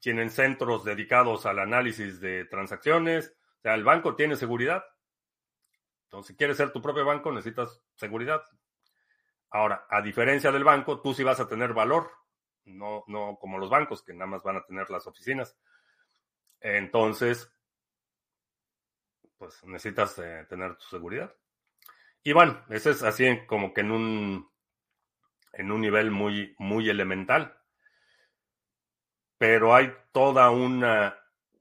[0.00, 3.36] tienen centros dedicados al análisis de transacciones.
[3.58, 4.84] O sea, el banco tiene seguridad.
[6.04, 8.42] Entonces, si quieres ser tu propio banco, necesitas seguridad.
[9.50, 12.10] Ahora, a diferencia del banco, tú sí vas a tener valor,
[12.64, 15.56] no, no como los bancos, que nada más van a tener las oficinas.
[16.60, 17.50] Entonces,
[19.38, 21.34] pues necesitas eh, tener tu seguridad.
[22.22, 24.50] Y bueno, ese es así como que en un,
[25.52, 27.58] en un nivel muy, muy elemental
[29.38, 31.16] pero hay toda una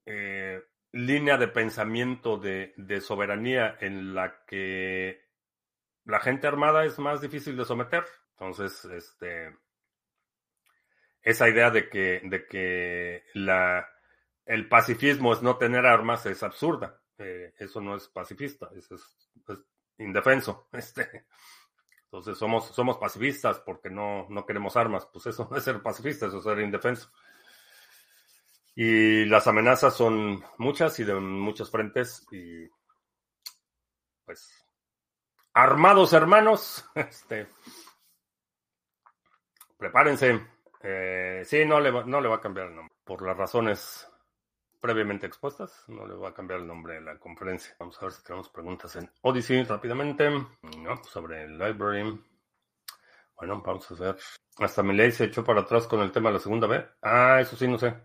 [0.06, 5.22] eh, línea de pensamiento de, soberanía en la que
[6.04, 8.04] la gente armada es más difícil de someter.
[8.32, 9.56] Entonces, este,
[11.22, 13.88] esa idea de que, de que la,
[14.46, 17.00] el pacifismo es no tener armas es absurda.
[17.18, 19.04] Eh, eso no es pacifista, eso es,
[19.98, 20.68] indefenso.
[20.74, 21.26] Este,
[22.06, 25.08] entonces somos, somos pacifistas porque no, no queremos armas.
[25.12, 27.12] Pues eso no es ser pacifista, eso es ser indefenso.
[28.76, 32.26] Y las amenazas son muchas y de muchos frentes.
[32.32, 32.70] Y
[34.24, 34.66] pues,
[35.54, 37.48] armados hermanos, este,
[39.78, 40.48] prepárense.
[40.82, 42.96] Eh, sí, no le, va, no le va a cambiar el nombre.
[43.04, 44.08] Por las razones
[44.80, 47.76] previamente expuestas, no le va a cambiar el nombre de la conferencia.
[47.80, 50.30] Vamos a ver si tenemos preguntas en Odyssey rápidamente.
[50.30, 52.20] No, sobre el library.
[53.36, 54.18] Bueno, vamos a ver.
[54.58, 56.86] Hasta mi ley se echó para atrás con el tema de la segunda vez.
[57.02, 57.96] Ah, eso sí, no sé.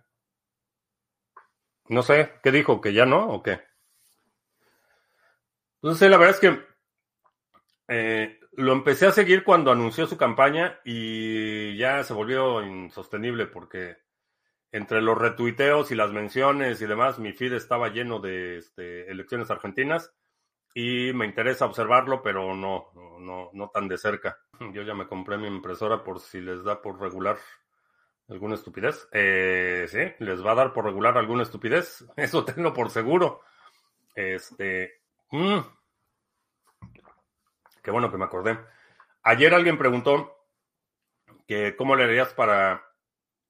[1.89, 2.81] No sé, ¿qué dijo?
[2.81, 3.61] ¿Que ya no o qué?
[5.83, 6.67] Entonces, la verdad es que
[7.89, 13.97] eh, lo empecé a seguir cuando anunció su campaña y ya se volvió insostenible porque
[14.73, 19.51] entre los retuiteos y las menciones y demás, mi feed estaba lleno de este, elecciones
[19.51, 20.13] argentinas
[20.75, 24.39] y me interesa observarlo, pero no, no, no tan de cerca.
[24.73, 27.37] Yo ya me compré mi impresora por si les da por regular
[28.29, 29.07] alguna estupidez.
[29.13, 32.05] Eh, sí, les va a dar por regular alguna estupidez.
[32.17, 33.43] Eso tengo por seguro.
[34.15, 35.03] Este.
[35.31, 35.61] Mmm,
[37.83, 38.59] qué bueno que me acordé.
[39.23, 40.35] Ayer alguien preguntó
[41.47, 42.83] que cómo le harías para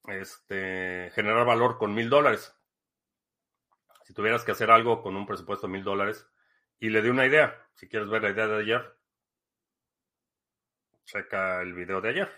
[0.09, 2.55] este, generar valor con mil dólares.
[4.05, 6.27] Si tuvieras que hacer algo con un presupuesto de mil dólares
[6.79, 7.67] y le di una idea.
[7.75, 8.99] Si quieres ver la idea de ayer,
[11.05, 12.31] checa el video de ayer.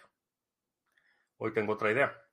[1.39, 2.25] Hoy tengo otra idea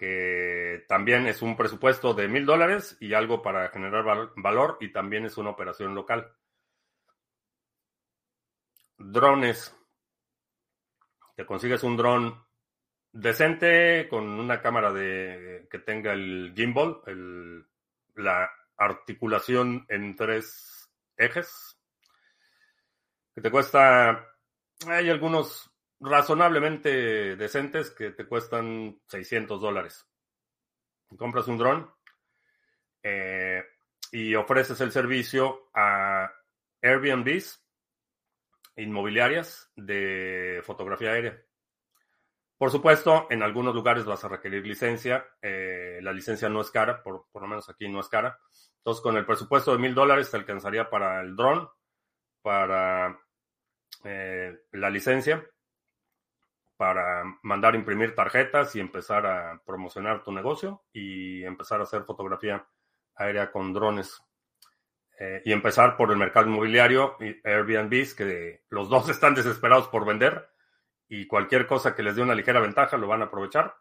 [0.00, 4.92] que también es un presupuesto de mil dólares y algo para generar val valor y
[4.92, 6.34] también es una operación local.
[8.96, 9.76] Drones.
[11.36, 12.42] Te consigues un dron
[13.12, 17.00] decente con una cámara de que tenga el gimbal,
[18.14, 21.78] la articulación en tres ejes,
[23.34, 24.26] que te cuesta,
[24.86, 25.70] hay algunos
[26.00, 30.06] razonablemente decentes que te cuestan 600 dólares.
[31.16, 31.90] Compras un dron
[33.02, 33.62] eh,
[34.12, 36.32] y ofreces el servicio a
[36.80, 37.62] Airbnbs
[38.76, 41.42] inmobiliarias de fotografía aérea.
[42.60, 45.26] Por supuesto, en algunos lugares vas a requerir licencia.
[45.40, 48.38] Eh, la licencia no es cara, por, por, lo menos aquí no es cara.
[48.76, 51.70] Entonces, con el presupuesto de mil dólares te alcanzaría para el dron,
[52.42, 53.18] para
[54.04, 55.42] eh, la licencia
[56.76, 62.66] para mandar imprimir tarjetas y empezar a promocionar tu negocio y empezar a hacer fotografía
[63.14, 64.22] aérea con drones.
[65.18, 70.49] Eh, y empezar por el mercado inmobiliario, Airbnb, que los dos están desesperados por vender
[71.10, 73.74] y cualquier cosa que les dé una ligera ventaja lo van a aprovechar.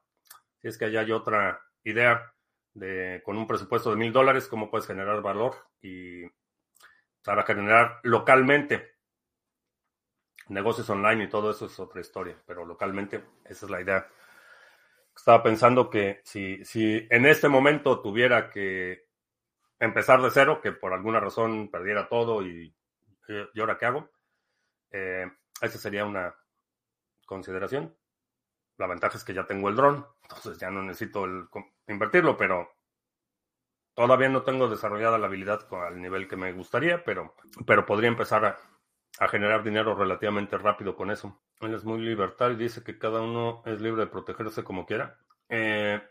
[0.58, 2.34] Si es que allá hay otra idea
[2.74, 6.24] de con un presupuesto de mil dólares, cómo puedes generar valor y
[7.24, 8.96] para generar localmente
[10.48, 14.08] negocios online y todo eso es otra historia, pero localmente esa es la idea.
[15.15, 19.06] Estaba pensando que si, si en este momento tuviera que
[19.78, 22.76] empezar de cero, que por alguna razón perdiera todo y,
[23.54, 24.10] y ahora qué hago,
[24.89, 26.34] eh, esa sería una
[27.30, 27.96] consideración.
[28.78, 31.48] La ventaja es que ya tengo el dron, entonces ya no necesito el,
[31.88, 32.70] invertirlo, pero
[33.94, 37.36] todavía no tengo desarrollada la habilidad al nivel que me gustaría, pero,
[37.68, 38.58] pero podría empezar a,
[39.28, 41.42] generar dinero relativamente rápido con eso.
[41.60, 45.18] Él es muy libertario y dice que cada uno es libre de protegerse como quiera.
[45.50, 46.02] Eh,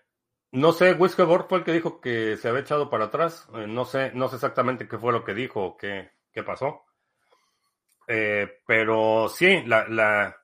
[0.52, 3.48] no sé, Whiskerborg fue el que dijo que se había echado para atrás.
[3.54, 6.84] Eh, no sé, no sé exactamente qué fue lo que dijo o qué, qué pasó.
[8.06, 10.36] Eh, pero sí, la, la,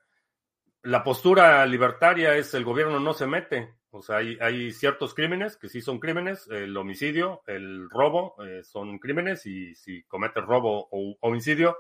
[0.85, 3.75] la, postura libertaria es el gobierno no se mete.
[3.91, 6.49] O sea, hay, ciertos crímenes que sí son crímenes.
[6.49, 11.77] El homicidio, el robo son crímenes y si cometes robo o homicidio,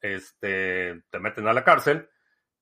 [0.00, 2.08] este, te meten a la cárcel,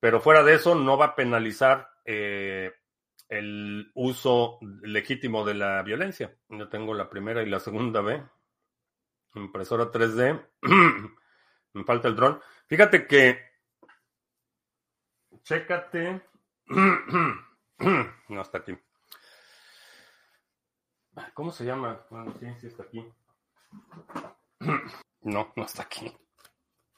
[0.01, 2.73] pero fuera de eso no va a penalizar eh,
[3.29, 6.35] el uso legítimo de la violencia.
[6.49, 8.23] Yo tengo la primera y la segunda B.
[9.35, 10.43] Impresora 3D.
[11.75, 12.41] Me falta el dron.
[12.67, 13.48] Fíjate que.
[15.43, 16.23] Chécate.
[18.29, 18.77] no está aquí.
[21.35, 22.05] ¿Cómo se llama?
[22.11, 23.05] Bueno, sí, sí está aquí.
[25.21, 26.17] No, no está aquí.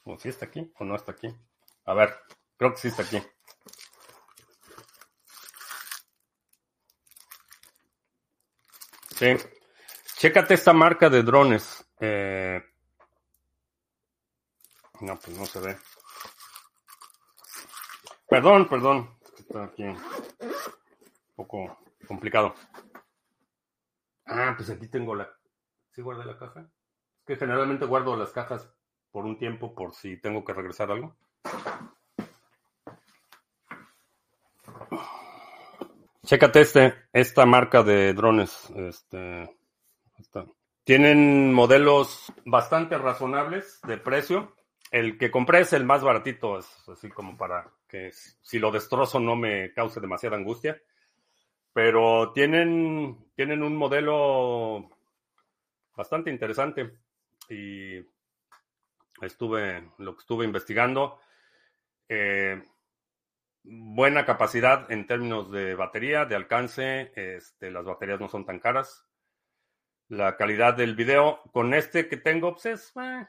[0.03, 1.35] ¿O si está aquí o no está aquí?
[1.85, 2.15] A ver,
[2.55, 3.21] creo que sí está aquí.
[9.15, 9.35] Sí.
[10.17, 11.83] Chécate esta marca de drones.
[11.99, 12.63] Eh...
[15.01, 15.77] No, pues no se ve.
[18.31, 19.09] Perdón, perdón.
[19.37, 19.97] Está aquí un
[21.35, 21.77] poco
[22.07, 22.55] complicado.
[24.25, 25.29] Ah, pues aquí tengo la.
[25.91, 26.61] ¿Sí guardé la caja?
[26.61, 28.73] Es que generalmente guardo las cajas
[29.11, 31.13] por un tiempo por si tengo que regresar algo.
[36.23, 38.69] Chécate este, esta marca de drones.
[38.77, 39.57] Este,
[40.85, 44.55] Tienen modelos bastante razonables de precio.
[44.91, 49.21] El que compré es el más baratito, es así como para que si lo destrozo
[49.21, 50.81] no me cause demasiada angustia.
[51.73, 54.89] Pero tienen, tienen un modelo
[55.95, 56.91] bastante interesante
[57.49, 58.05] y
[59.21, 61.19] estuve, lo que estuve investigando.
[62.09, 62.61] Eh,
[63.63, 67.13] buena capacidad en términos de batería, de alcance.
[67.15, 69.05] Este, las baterías no son tan caras.
[70.09, 73.25] La calidad del video con este que tengo pues es eh,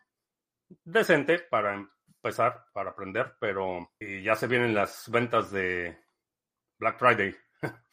[0.85, 5.99] decente para empezar, para aprender, pero ya se vienen las ventas de
[6.79, 7.37] Black Friday.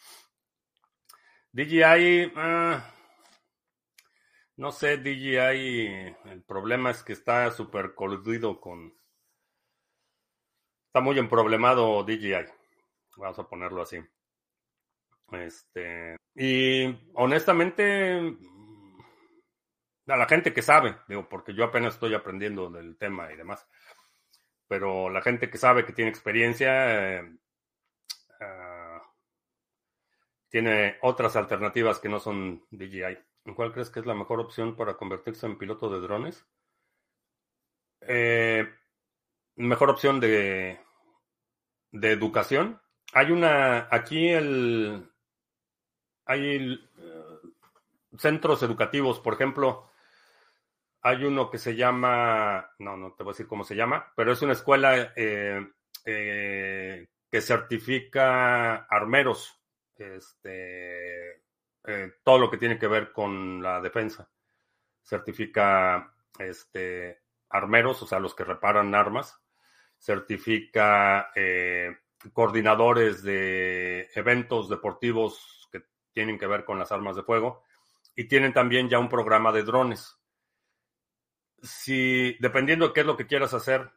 [1.52, 2.82] DJI, eh,
[4.58, 9.00] no sé, DJI, el problema es que está súper coludido con
[10.90, 12.46] Está muy emproblemado DJI.
[13.18, 14.00] Vamos a ponerlo así.
[15.32, 16.16] Este.
[16.34, 18.36] Y honestamente.
[20.10, 23.68] A la gente que sabe, digo, porque yo apenas estoy aprendiendo del tema y demás.
[24.68, 27.38] Pero la gente que sabe, que tiene experiencia, eh,
[28.40, 29.02] ah,
[30.50, 33.20] tiene otras alternativas que no son DJI.
[33.56, 36.46] ¿Cuál crees que es la mejor opción para convertirse en piloto de drones?
[38.02, 38.68] Eh,
[39.56, 40.80] mejor opción de,
[41.92, 42.82] de educación.
[43.14, 45.12] Hay una, aquí el,
[46.26, 47.24] hay eh,
[48.18, 49.89] centros educativos, por ejemplo,
[51.02, 54.32] hay uno que se llama, no, no te voy a decir cómo se llama, pero
[54.32, 55.66] es una escuela eh,
[56.06, 59.60] eh, que certifica armeros,
[59.96, 61.44] este,
[62.24, 64.30] todo lo que tiene que ver con la defensa.
[65.02, 69.40] Certifica este, armeros, o sea, los que reparan armas,
[69.98, 71.98] certifica eh,
[72.34, 75.84] coordinadores de eventos deportivos que
[76.14, 77.64] tienen que ver con las armas de fuego
[78.16, 80.19] y tienen también ya un programa de drones.
[81.62, 83.92] Si, dependiendo de qué es lo que quieras hacer,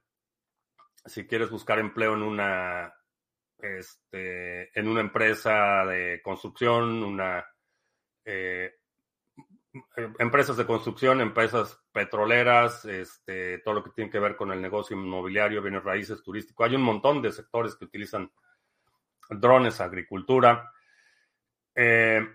[1.04, 2.94] si quieres buscar empleo en una,
[3.58, 7.44] este, en una empresa de construcción, una
[8.24, 8.72] eh,
[10.18, 14.96] empresas de construcción, empresas petroleras, este, todo lo que tiene que ver con el negocio
[14.96, 16.64] inmobiliario, bienes raíces, turístico.
[16.64, 18.30] Hay un montón de sectores que utilizan
[19.30, 20.72] drones, agricultura.
[21.74, 22.26] Eh,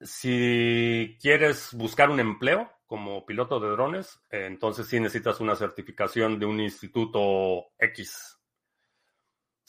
[0.00, 6.46] si quieres buscar un empleo como piloto de drones, entonces sí necesitas una certificación de
[6.46, 8.36] un instituto X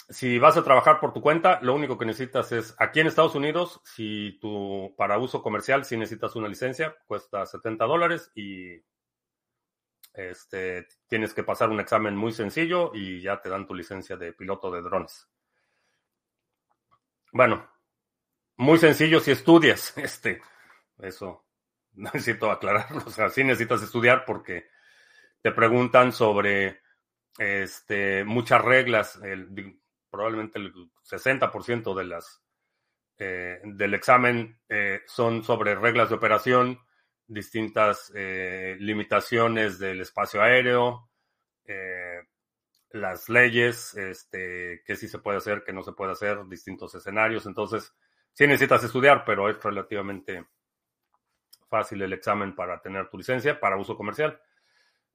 [0.09, 3.35] si vas a trabajar por tu cuenta, lo único que necesitas es, aquí en Estados
[3.35, 8.81] Unidos, si tú, para uso comercial, si necesitas una licencia, cuesta 70 dólares y
[10.13, 14.31] este, tienes que pasar un examen muy sencillo y ya te dan tu licencia de
[14.31, 15.27] piloto de drones.
[17.33, 17.69] Bueno,
[18.55, 20.41] muy sencillo si estudias, este,
[20.99, 21.46] eso
[22.13, 24.67] necesito aclararlo, o sea, sí necesitas estudiar porque
[25.41, 26.81] te preguntan sobre
[27.37, 29.19] este, muchas reglas,
[30.09, 30.73] probablemente el
[31.03, 32.41] 60% de las,
[33.17, 36.79] eh, del examen eh, son sobre reglas de operación,
[37.27, 41.09] distintas eh, limitaciones del espacio aéreo,
[42.91, 47.45] las leyes, este, qué sí se puede hacer, qué no se puede hacer, distintos escenarios.
[47.45, 47.93] Entonces,
[48.31, 50.45] sí necesitas estudiar, pero es relativamente
[51.67, 54.39] fácil el examen para tener tu licencia para uso comercial.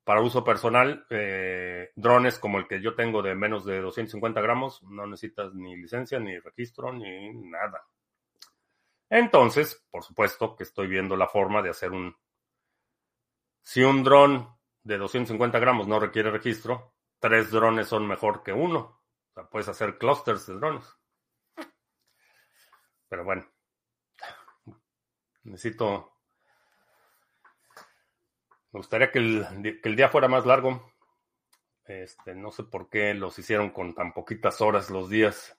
[0.05, 4.83] Para uso personal, eh, drones como el que yo tengo de menos de 250 gramos,
[4.83, 7.85] no necesitas ni licencia, ni registro, ni nada.
[9.09, 12.17] Entonces, por supuesto que estoy viendo la forma de hacer un...
[13.61, 14.49] Si un dron
[14.83, 18.79] de 250 gramos no requiere registro, tres drones son mejor que uno.
[19.31, 20.99] O sea, puedes hacer clusters de drones.
[23.09, 23.47] Pero bueno,
[25.45, 26.12] necesito
[28.73, 30.93] me gustaría que el, día fuera más largo.
[31.85, 35.59] Este, no sé por qué los hicieron con tan poquitas horas los días.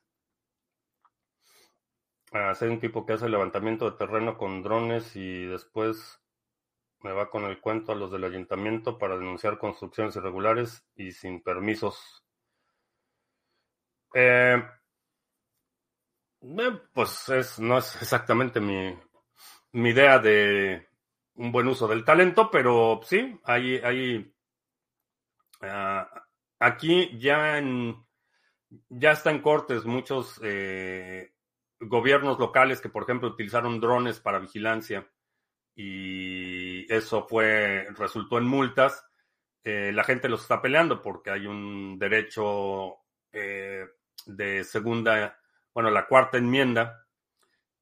[2.32, 6.20] Hacer un tipo que hace levantamiento de terreno con drones y después
[7.02, 11.44] me va con el cuento a los del ayuntamiento para denunciar construcciones irregulares y sin
[11.44, 12.26] permisos.
[14.16, 14.64] Eh,
[16.42, 18.98] eh, pues es, no es exactamente mi,
[19.74, 20.88] mi idea de
[21.36, 24.34] un buen uso del talento, pero sí, hay, hay
[25.62, 26.10] ah,
[26.60, 28.04] aquí ya en
[28.90, 31.34] ya está en cortes muchos eh,
[31.80, 35.08] gobiernos locales que, por ejemplo, utilizaron drones para vigilancia
[35.76, 39.06] y eso fue resultó en multas.
[39.64, 42.98] Eh, la gente los está peleando porque hay un derecho
[43.32, 43.86] eh,
[44.26, 45.40] de segunda,
[45.74, 47.00] bueno, la cuarta enmienda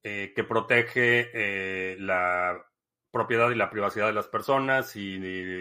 [0.04, 2.60] que protege la
[3.12, 5.20] propiedad y la privacidad de las personas y,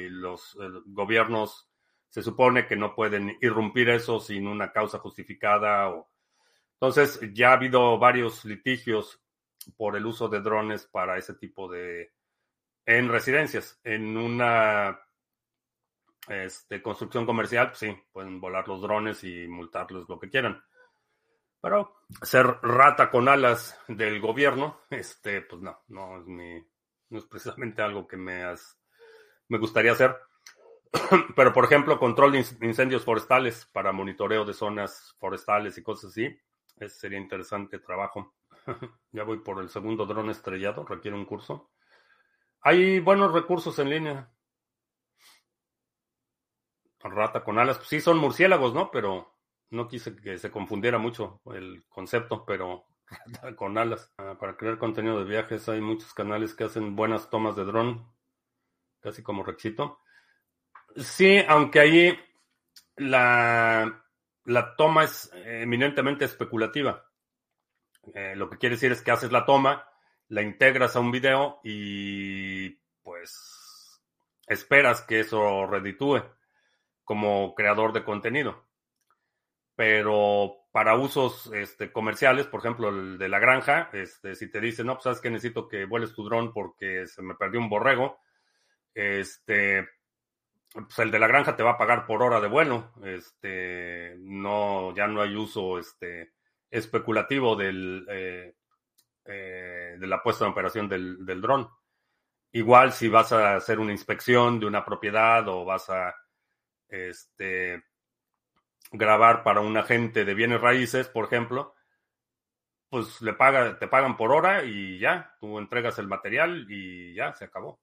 [0.09, 1.69] los gobiernos
[2.09, 5.91] se supone que no pueden irrumpir eso sin una causa justificada.
[5.91, 6.11] O...
[6.75, 9.23] Entonces, ya ha habido varios litigios
[9.77, 12.13] por el uso de drones para ese tipo de...
[12.87, 13.79] en residencias.
[13.85, 15.01] En una
[16.29, 20.63] este, construcción comercial, pues sí, pueden volar los drones y multarles lo que quieran.
[21.61, 26.27] Pero ser rata con alas del gobierno, este, pues no, no es
[27.11, 28.45] no es precisamente algo que me
[29.49, 30.17] me gustaría hacer.
[31.37, 36.37] Pero, por ejemplo, control de incendios forestales para monitoreo de zonas forestales y cosas así.
[36.77, 38.35] Ese sería interesante trabajo.
[39.13, 41.71] ya voy por el segundo dron estrellado, requiere un curso.
[42.63, 44.33] Hay buenos recursos en línea.
[47.03, 48.91] Rata con alas, pues sí son murciélagos, ¿no?
[48.91, 49.35] Pero
[49.71, 52.87] no quise que se confundiera mucho el concepto, pero
[53.57, 54.13] con alas.
[54.19, 58.13] Ah, para crear contenido de viajes hay muchos canales que hacen buenas tomas de dron,
[59.01, 60.01] casi como Rexito.
[60.97, 62.19] Sí, aunque ahí
[62.97, 64.05] la,
[64.45, 67.07] la toma es eminentemente especulativa.
[68.15, 69.87] Eh, lo que quiere decir es que haces la toma,
[70.29, 72.71] la integras a un video y
[73.03, 74.01] pues
[74.47, 76.23] esperas que eso reditúe
[77.05, 78.67] como creador de contenido.
[79.77, 84.87] Pero para usos este, comerciales, por ejemplo, el de la granja, este, si te dicen,
[84.87, 88.21] no, pues sabes que necesito que vueles tu dron porque se me perdió un borrego,
[88.95, 89.89] este,
[90.73, 92.93] pues el de la granja te va a pagar por hora de vuelo.
[93.05, 96.33] Este, no, ya no hay uso este,
[96.71, 98.55] especulativo del, eh,
[99.25, 101.68] eh, de la puesta en operación del, del dron.
[102.53, 106.14] Igual si vas a hacer una inspección de una propiedad o vas a
[106.89, 107.83] este,
[108.91, 111.74] grabar para un agente de bienes raíces, por ejemplo,
[112.88, 117.32] pues le paga, te pagan por hora y ya, tú entregas el material y ya,
[117.34, 117.80] se acabó.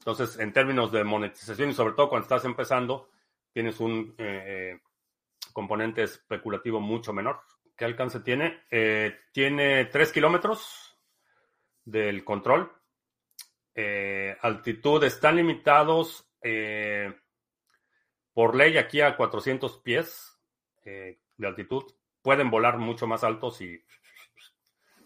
[0.00, 3.10] Entonces, en términos de monetización y sobre todo cuando estás empezando,
[3.52, 4.80] tienes un eh, eh,
[5.52, 7.40] componente especulativo mucho menor.
[7.76, 8.64] ¿Qué alcance tiene?
[8.70, 10.98] Eh, tiene 3 kilómetros
[11.84, 12.72] del control.
[14.42, 16.28] altitud están limitados
[18.34, 20.39] por ley aquí a 400 pies
[20.84, 21.84] de altitud.
[22.22, 23.78] Pueden volar mucho más alto si,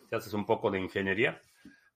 [0.09, 1.41] si haces un poco de ingeniería.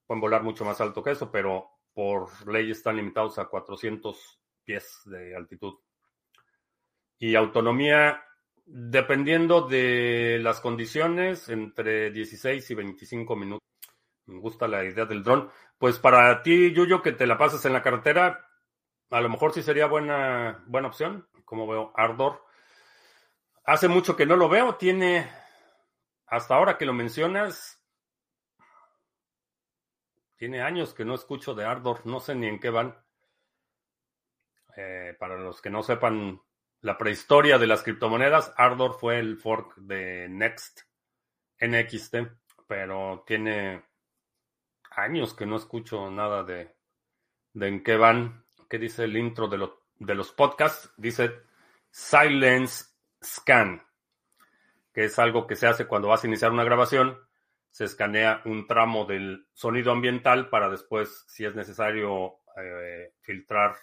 [0.07, 5.03] Pueden volar mucho más alto que eso, pero por ley están limitados a 400 pies
[5.07, 5.75] de altitud.
[7.19, 8.23] Y autonomía,
[8.65, 13.67] dependiendo de las condiciones, entre 16 y 25 minutos.
[14.27, 15.51] Me gusta la idea del dron.
[15.79, 18.47] Pues para ti, Yuyo, que te la pasas en la carretera,
[19.11, 21.27] a lo mejor sí sería buena, buena opción.
[21.45, 22.45] Como veo, Ardor.
[23.69, 24.77] Hace mucho que no lo veo.
[24.77, 25.31] Tiene,
[26.27, 27.85] hasta ahora que lo mencionas,
[30.37, 32.97] tiene años que no escucho de Ardor, no sé ni en qué van.
[34.75, 36.41] Eh, para los que no sepan
[36.81, 40.85] la prehistoria de las criptomonedas, Ardor fue el fork de Next,
[41.61, 42.17] NXT,
[42.67, 43.85] pero tiene
[44.93, 46.75] años que no escucho nada de,
[47.53, 48.47] de en qué van.
[48.71, 50.91] ¿Qué dice el intro de, de los podcasts?
[50.97, 51.43] Dice
[51.91, 52.88] Silence
[53.25, 53.83] Scan,
[54.93, 57.19] que es algo que se hace cuando vas a iniciar una grabación
[57.71, 63.77] se escanea un tramo del sonido ambiental para después, si es necesario eh, filtrar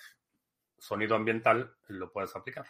[0.77, 2.65] sonido ambiental, lo puedes aplicar.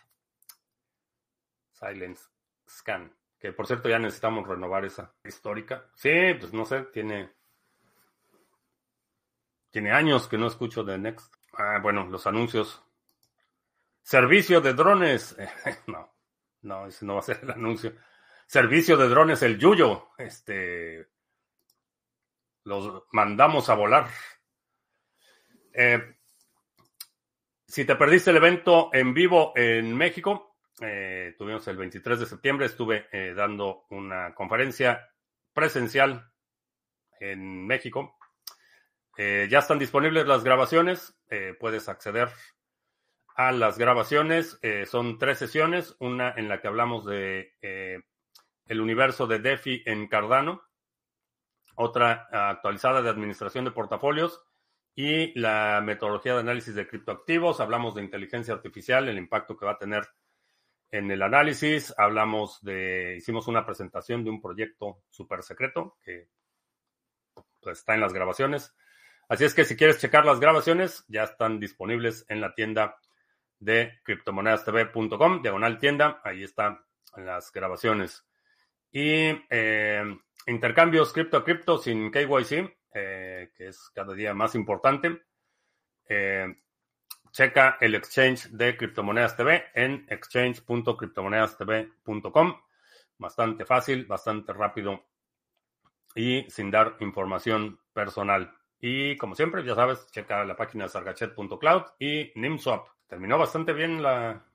[1.71, 2.25] Silence
[2.69, 3.11] Scan.
[3.39, 5.89] Que por cierto ya necesitamos renovar esa histórica.
[5.95, 7.33] Sí, pues no sé, tiene.
[9.69, 11.33] Tiene años que no escucho de Next.
[11.53, 12.81] Ah, bueno, los anuncios.
[14.01, 15.35] Servicio de drones.
[15.87, 16.14] no,
[16.65, 17.93] no, ese no va a ser el anuncio.
[18.47, 20.09] Servicio de drones, el Yuyo.
[20.17, 21.07] Este
[22.65, 24.07] los mandamos a volar.
[25.71, 26.15] Eh,
[27.67, 32.65] si te perdiste el evento en vivo en México, eh, tuvimos el 23 de septiembre,
[32.65, 35.09] estuve eh, dando una conferencia
[35.53, 36.31] presencial
[37.19, 38.17] en México.
[39.17, 41.17] ya están disponibles las grabaciones,
[41.59, 42.29] puedes acceder
[43.35, 44.59] a las grabaciones.
[44.85, 47.53] son tres sesiones, una en la que hablamos de
[48.67, 50.63] el universo de DeFi en Cardano,
[51.75, 54.41] otra actualizada de administración de portafolios
[54.95, 57.59] y la metodología de análisis de criptoactivos.
[57.59, 60.07] Hablamos de inteligencia artificial, el impacto que va a tener
[60.91, 66.29] en el análisis hablamos de, hicimos una presentación de un proyecto súper secreto que
[67.61, 68.73] pues, está en las grabaciones.
[69.27, 72.97] Así es que si quieres checar las grabaciones, ya están disponibles en la tienda
[73.59, 76.79] de criptomonedastv.com, diagonal tienda, ahí están
[77.17, 78.25] las grabaciones.
[78.91, 80.03] Y eh,
[80.47, 85.21] intercambios cripto a cripto sin KYC, eh, que es cada día más importante.
[86.07, 86.55] Eh,
[87.31, 92.61] checa el exchange de Criptomonedas TV en exchange.criptomonedastv.com.
[93.17, 95.03] Bastante fácil, bastante rápido
[96.15, 98.55] y sin dar información personal.
[98.79, 102.94] Y como siempre, ya sabes, checa la página sargachet.cloud y NIMSwap.
[103.07, 104.45] Terminó bastante bien la,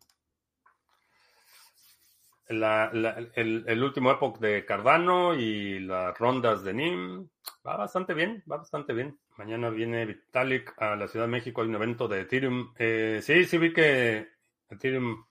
[2.50, 7.28] el, último epoch de Cardano y las rondas de NIM.
[7.66, 9.18] Va bastante bien, va bastante bien.
[9.36, 12.74] Mañana viene Vitalik a la Ciudad de México, hay un evento de Ethereum.
[12.76, 14.28] Eh, sí, sí vi que
[14.68, 15.24] Ethereum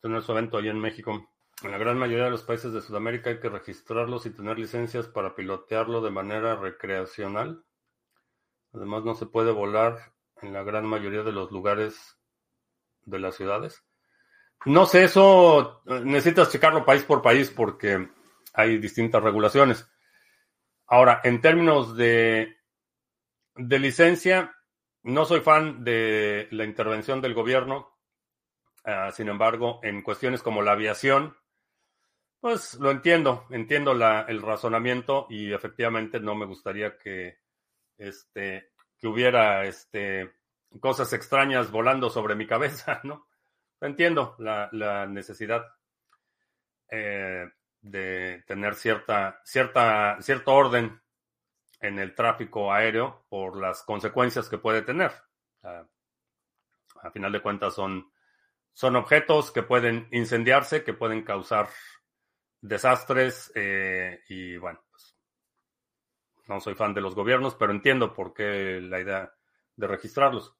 [0.00, 1.30] tiene su evento allá en México.
[1.62, 5.06] En la gran mayoría de los países de Sudamérica hay que registrarlos y tener licencias
[5.06, 7.64] para pilotearlo de manera recreacional.
[8.72, 12.18] Además, no se puede volar en la gran mayoría de los lugares
[13.04, 13.82] de las ciudades.
[14.64, 18.08] No sé, eso eh, necesitas checarlo país por país porque
[18.54, 19.88] hay distintas regulaciones.
[20.86, 22.56] Ahora, en términos de,
[23.56, 24.54] de licencia,
[25.02, 27.88] no soy fan de la intervención del gobierno.
[28.84, 31.36] Ah, sin embargo, en cuestiones como la aviación,
[32.40, 37.38] pues lo entiendo, entiendo la, el razonamiento y efectivamente no me gustaría que,
[37.96, 40.32] este, que hubiera este,
[40.80, 43.26] cosas extrañas volando sobre mi cabeza, ¿no?
[43.80, 45.66] Entiendo la, necesidad
[46.88, 47.50] eh,
[47.80, 51.02] de tener cierta, cierta, cierto orden
[51.80, 55.10] en el tráfico aéreo por las consecuencias que puede tener.
[55.62, 58.12] a final de cuentas son,
[58.72, 61.68] son objetos que pueden incendiarse, que pueden causar
[62.60, 65.16] desastres eh, y bueno, pues,
[66.46, 69.34] no soy fan de los gobiernos, pero entiendo por qué la idea
[69.76, 70.56] de registrarlos.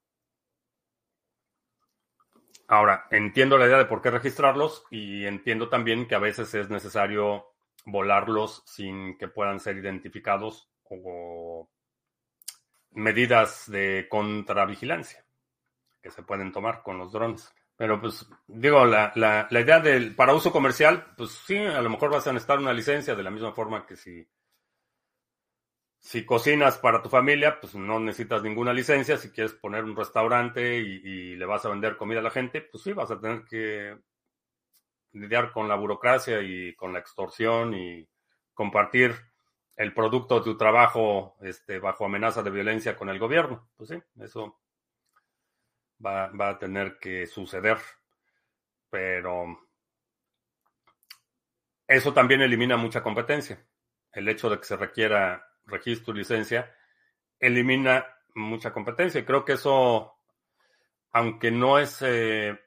[2.72, 6.70] Ahora, entiendo la idea de por qué registrarlos y entiendo también que a veces es
[6.70, 7.52] necesario
[7.84, 11.68] volarlos sin que puedan ser identificados o
[12.92, 15.22] medidas de contravigilancia
[16.00, 17.52] que se pueden tomar con los drones.
[17.76, 21.90] Pero pues digo, la, la, la, idea del para uso comercial, pues sí, a lo
[21.90, 24.26] mejor vas a necesitar una licencia de la misma forma que si
[26.02, 29.16] si cocinas para tu familia, pues no necesitas ninguna licencia.
[29.16, 32.82] Si quieres poner un restaurante y, le vas a vender comida a la gente, pues
[32.82, 33.96] sí, vas a tener que
[35.12, 38.08] lidiar con la burocracia y con la extorsión y
[38.52, 39.14] compartir
[39.76, 43.70] el producto de tu trabajo este, bajo amenaza de violencia con el gobierno.
[43.76, 44.60] Pues sí, eso
[46.04, 47.78] va, va a tener que suceder.
[48.90, 49.56] Pero
[51.86, 53.64] eso también elimina mucha competencia.
[54.10, 56.72] El hecho de que se requiera registro y licencia,
[57.40, 59.24] elimina mucha competencia.
[59.24, 60.14] Creo que eso,
[61.12, 62.58] aunque no es, eh,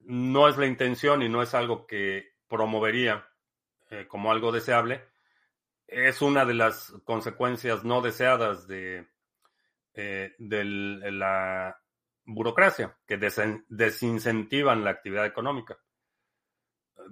[0.00, 3.28] no es la intención y no es algo que promovería
[3.90, 5.04] eh, como algo deseable,
[5.86, 9.06] es una de las consecuencias no deseadas de,
[9.94, 10.64] eh, de
[11.12, 11.80] la
[12.24, 15.78] burocracia, que desincentivan la actividad económica.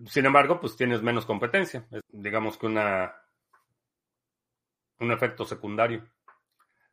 [0.07, 1.87] Sin embargo, pues tienes menos competencia.
[2.09, 3.15] digamos que una
[5.01, 6.09] un efecto secundario.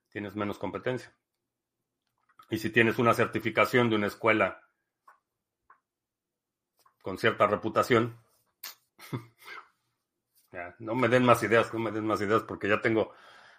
[0.09, 1.13] Tienes menos competencia.
[2.49, 4.61] Y si tienes una certificación de una escuela
[7.01, 8.17] con cierta reputación,
[10.51, 13.13] ya, no me den más ideas, no me den más ideas porque ya tengo,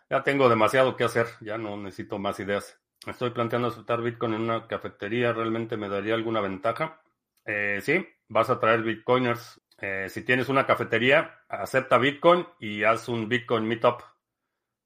[0.09, 2.81] ya tengo demasiado que hacer, ya no necesito más ideas.
[3.07, 7.03] Estoy planteando aceptar Bitcoin en una cafetería, ¿realmente me daría alguna ventaja?
[7.45, 9.61] Eh, sí, vas a traer Bitcoiners.
[9.79, 14.03] Eh, si tienes una cafetería, acepta Bitcoin y haz un Bitcoin Meetup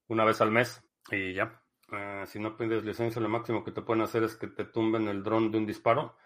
[0.09, 1.63] una vez al mes y ya.
[1.91, 5.09] Eh, si no pides licencia, lo máximo que te pueden hacer es que te tumben
[5.09, 6.17] el dron de un disparo.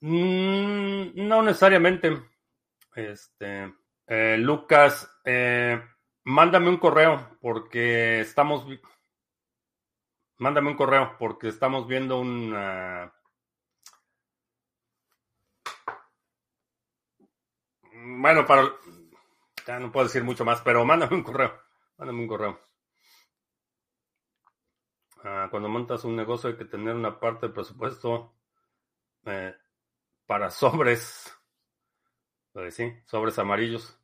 [0.00, 2.22] Mm, no necesariamente.
[2.94, 3.74] Este,
[4.06, 5.80] eh, Lucas, eh,
[6.24, 8.66] mándame un correo porque estamos.
[10.38, 12.54] Mándame un correo porque estamos viendo un.
[18.20, 18.62] Bueno, para.
[19.66, 21.52] Ya no puedo decir mucho más, pero mándame un correo.
[21.98, 22.71] Mándame un correo.
[25.24, 28.34] Ah, cuando montas un negocio hay que tener una parte del presupuesto
[29.26, 29.54] eh,
[30.26, 31.32] para sobres,
[32.52, 33.98] pues sí, sobres amarillos.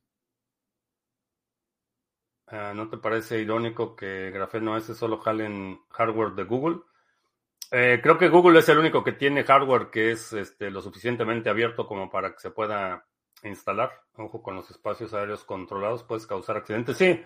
[2.46, 6.80] Ah, ¿No te parece irónico que Grafeno S solo jale en hardware de Google?
[7.70, 11.50] Eh, creo que Google es el único que tiene hardware que es este, lo suficientemente
[11.50, 13.06] abierto como para que se pueda
[13.42, 13.92] instalar.
[14.14, 16.96] Ojo con los espacios aéreos controlados, puedes causar accidentes.
[16.96, 17.22] Sí,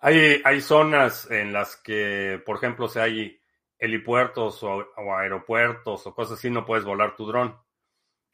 [0.00, 3.40] hay, hay zonas en las que, por ejemplo, si hay
[3.78, 4.86] helipuertos o,
[5.16, 7.56] aeropuertos o cosas así, no puedes volar tu dron.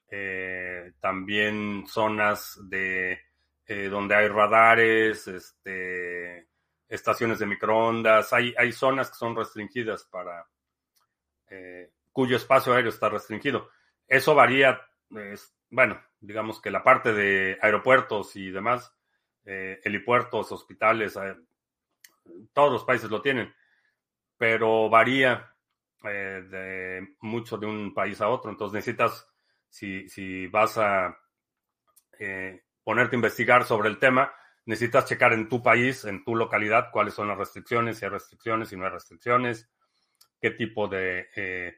[0.09, 3.21] Eh, también zonas de
[3.67, 6.49] eh, donde hay radares, este,
[6.89, 10.47] estaciones de microondas, hay, hay zonas que son restringidas para
[11.49, 13.71] eh, cuyo espacio aéreo está restringido.
[14.07, 14.81] Eso varía,
[15.69, 18.93] bueno, digamos que la parte de aeropuertos y demás,
[19.45, 21.17] helipuertos, hospitales,
[22.53, 23.55] todos los países lo tienen,
[24.37, 25.53] pero varía
[26.03, 28.51] de mucho de un país a otro.
[28.51, 29.27] Entonces necesitas
[29.69, 31.17] si, vas a
[32.19, 34.33] eh, ponerte a investigar sobre el tema,
[34.65, 38.69] necesitas checar en tu país, en tu localidad, cuáles son las restricciones, si hay restricciones,
[38.69, 39.71] si no hay restricciones,
[40.41, 41.75] qué tipo de, eh,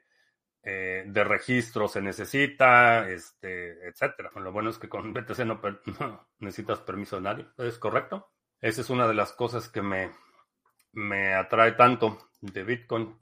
[0.62, 4.30] eh, de registro se necesita, este, etcétera.
[4.36, 5.38] Lo bueno es que con BTC
[6.01, 8.30] no, necesitas permiso de nadie, ¿es correcto?
[8.61, 10.11] Esa es una de las cosas que me,
[10.93, 13.16] me atrae tanto de Bitcoin.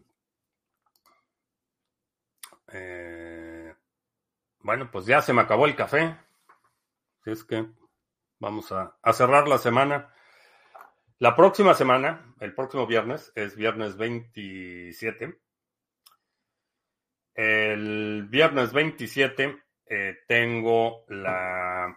[4.66, 6.16] Bueno, pues ya se me acabó el café.
[7.20, 7.66] Así es que
[8.40, 10.12] vamos a, cerrar la semana.
[11.20, 15.38] La próxima semana, el próximo viernes, es viernes 27.
[17.34, 19.56] El viernes 27
[19.86, 21.96] eh, tengo la...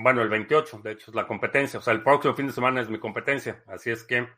[0.00, 1.80] Bueno, el 28, de hecho, es la competencia.
[1.80, 3.64] O sea, el próximo fin de semana es mi competencia.
[3.66, 4.28] Así es que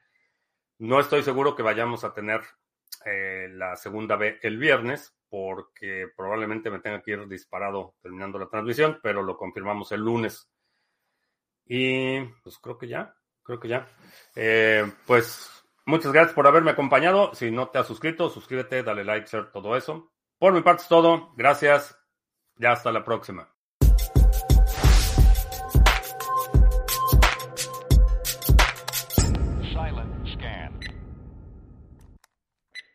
[0.78, 2.40] no estoy seguro que vayamos a tener
[3.04, 8.48] eh, la segunda vez el viernes, porque probablemente me tenga que ir disparado terminando la
[8.48, 10.50] transmisión, pero lo confirmamos el lunes.
[11.66, 13.86] Y pues creo que ya, creo que ya.
[14.36, 17.34] Eh, pues muchas gracias por haberme acompañado.
[17.34, 20.10] Si no te has suscrito, suscríbete, dale like, share, todo eso.
[20.38, 21.34] Por mi parte es todo.
[21.36, 21.98] Gracias.
[22.56, 23.54] Ya hasta la próxima.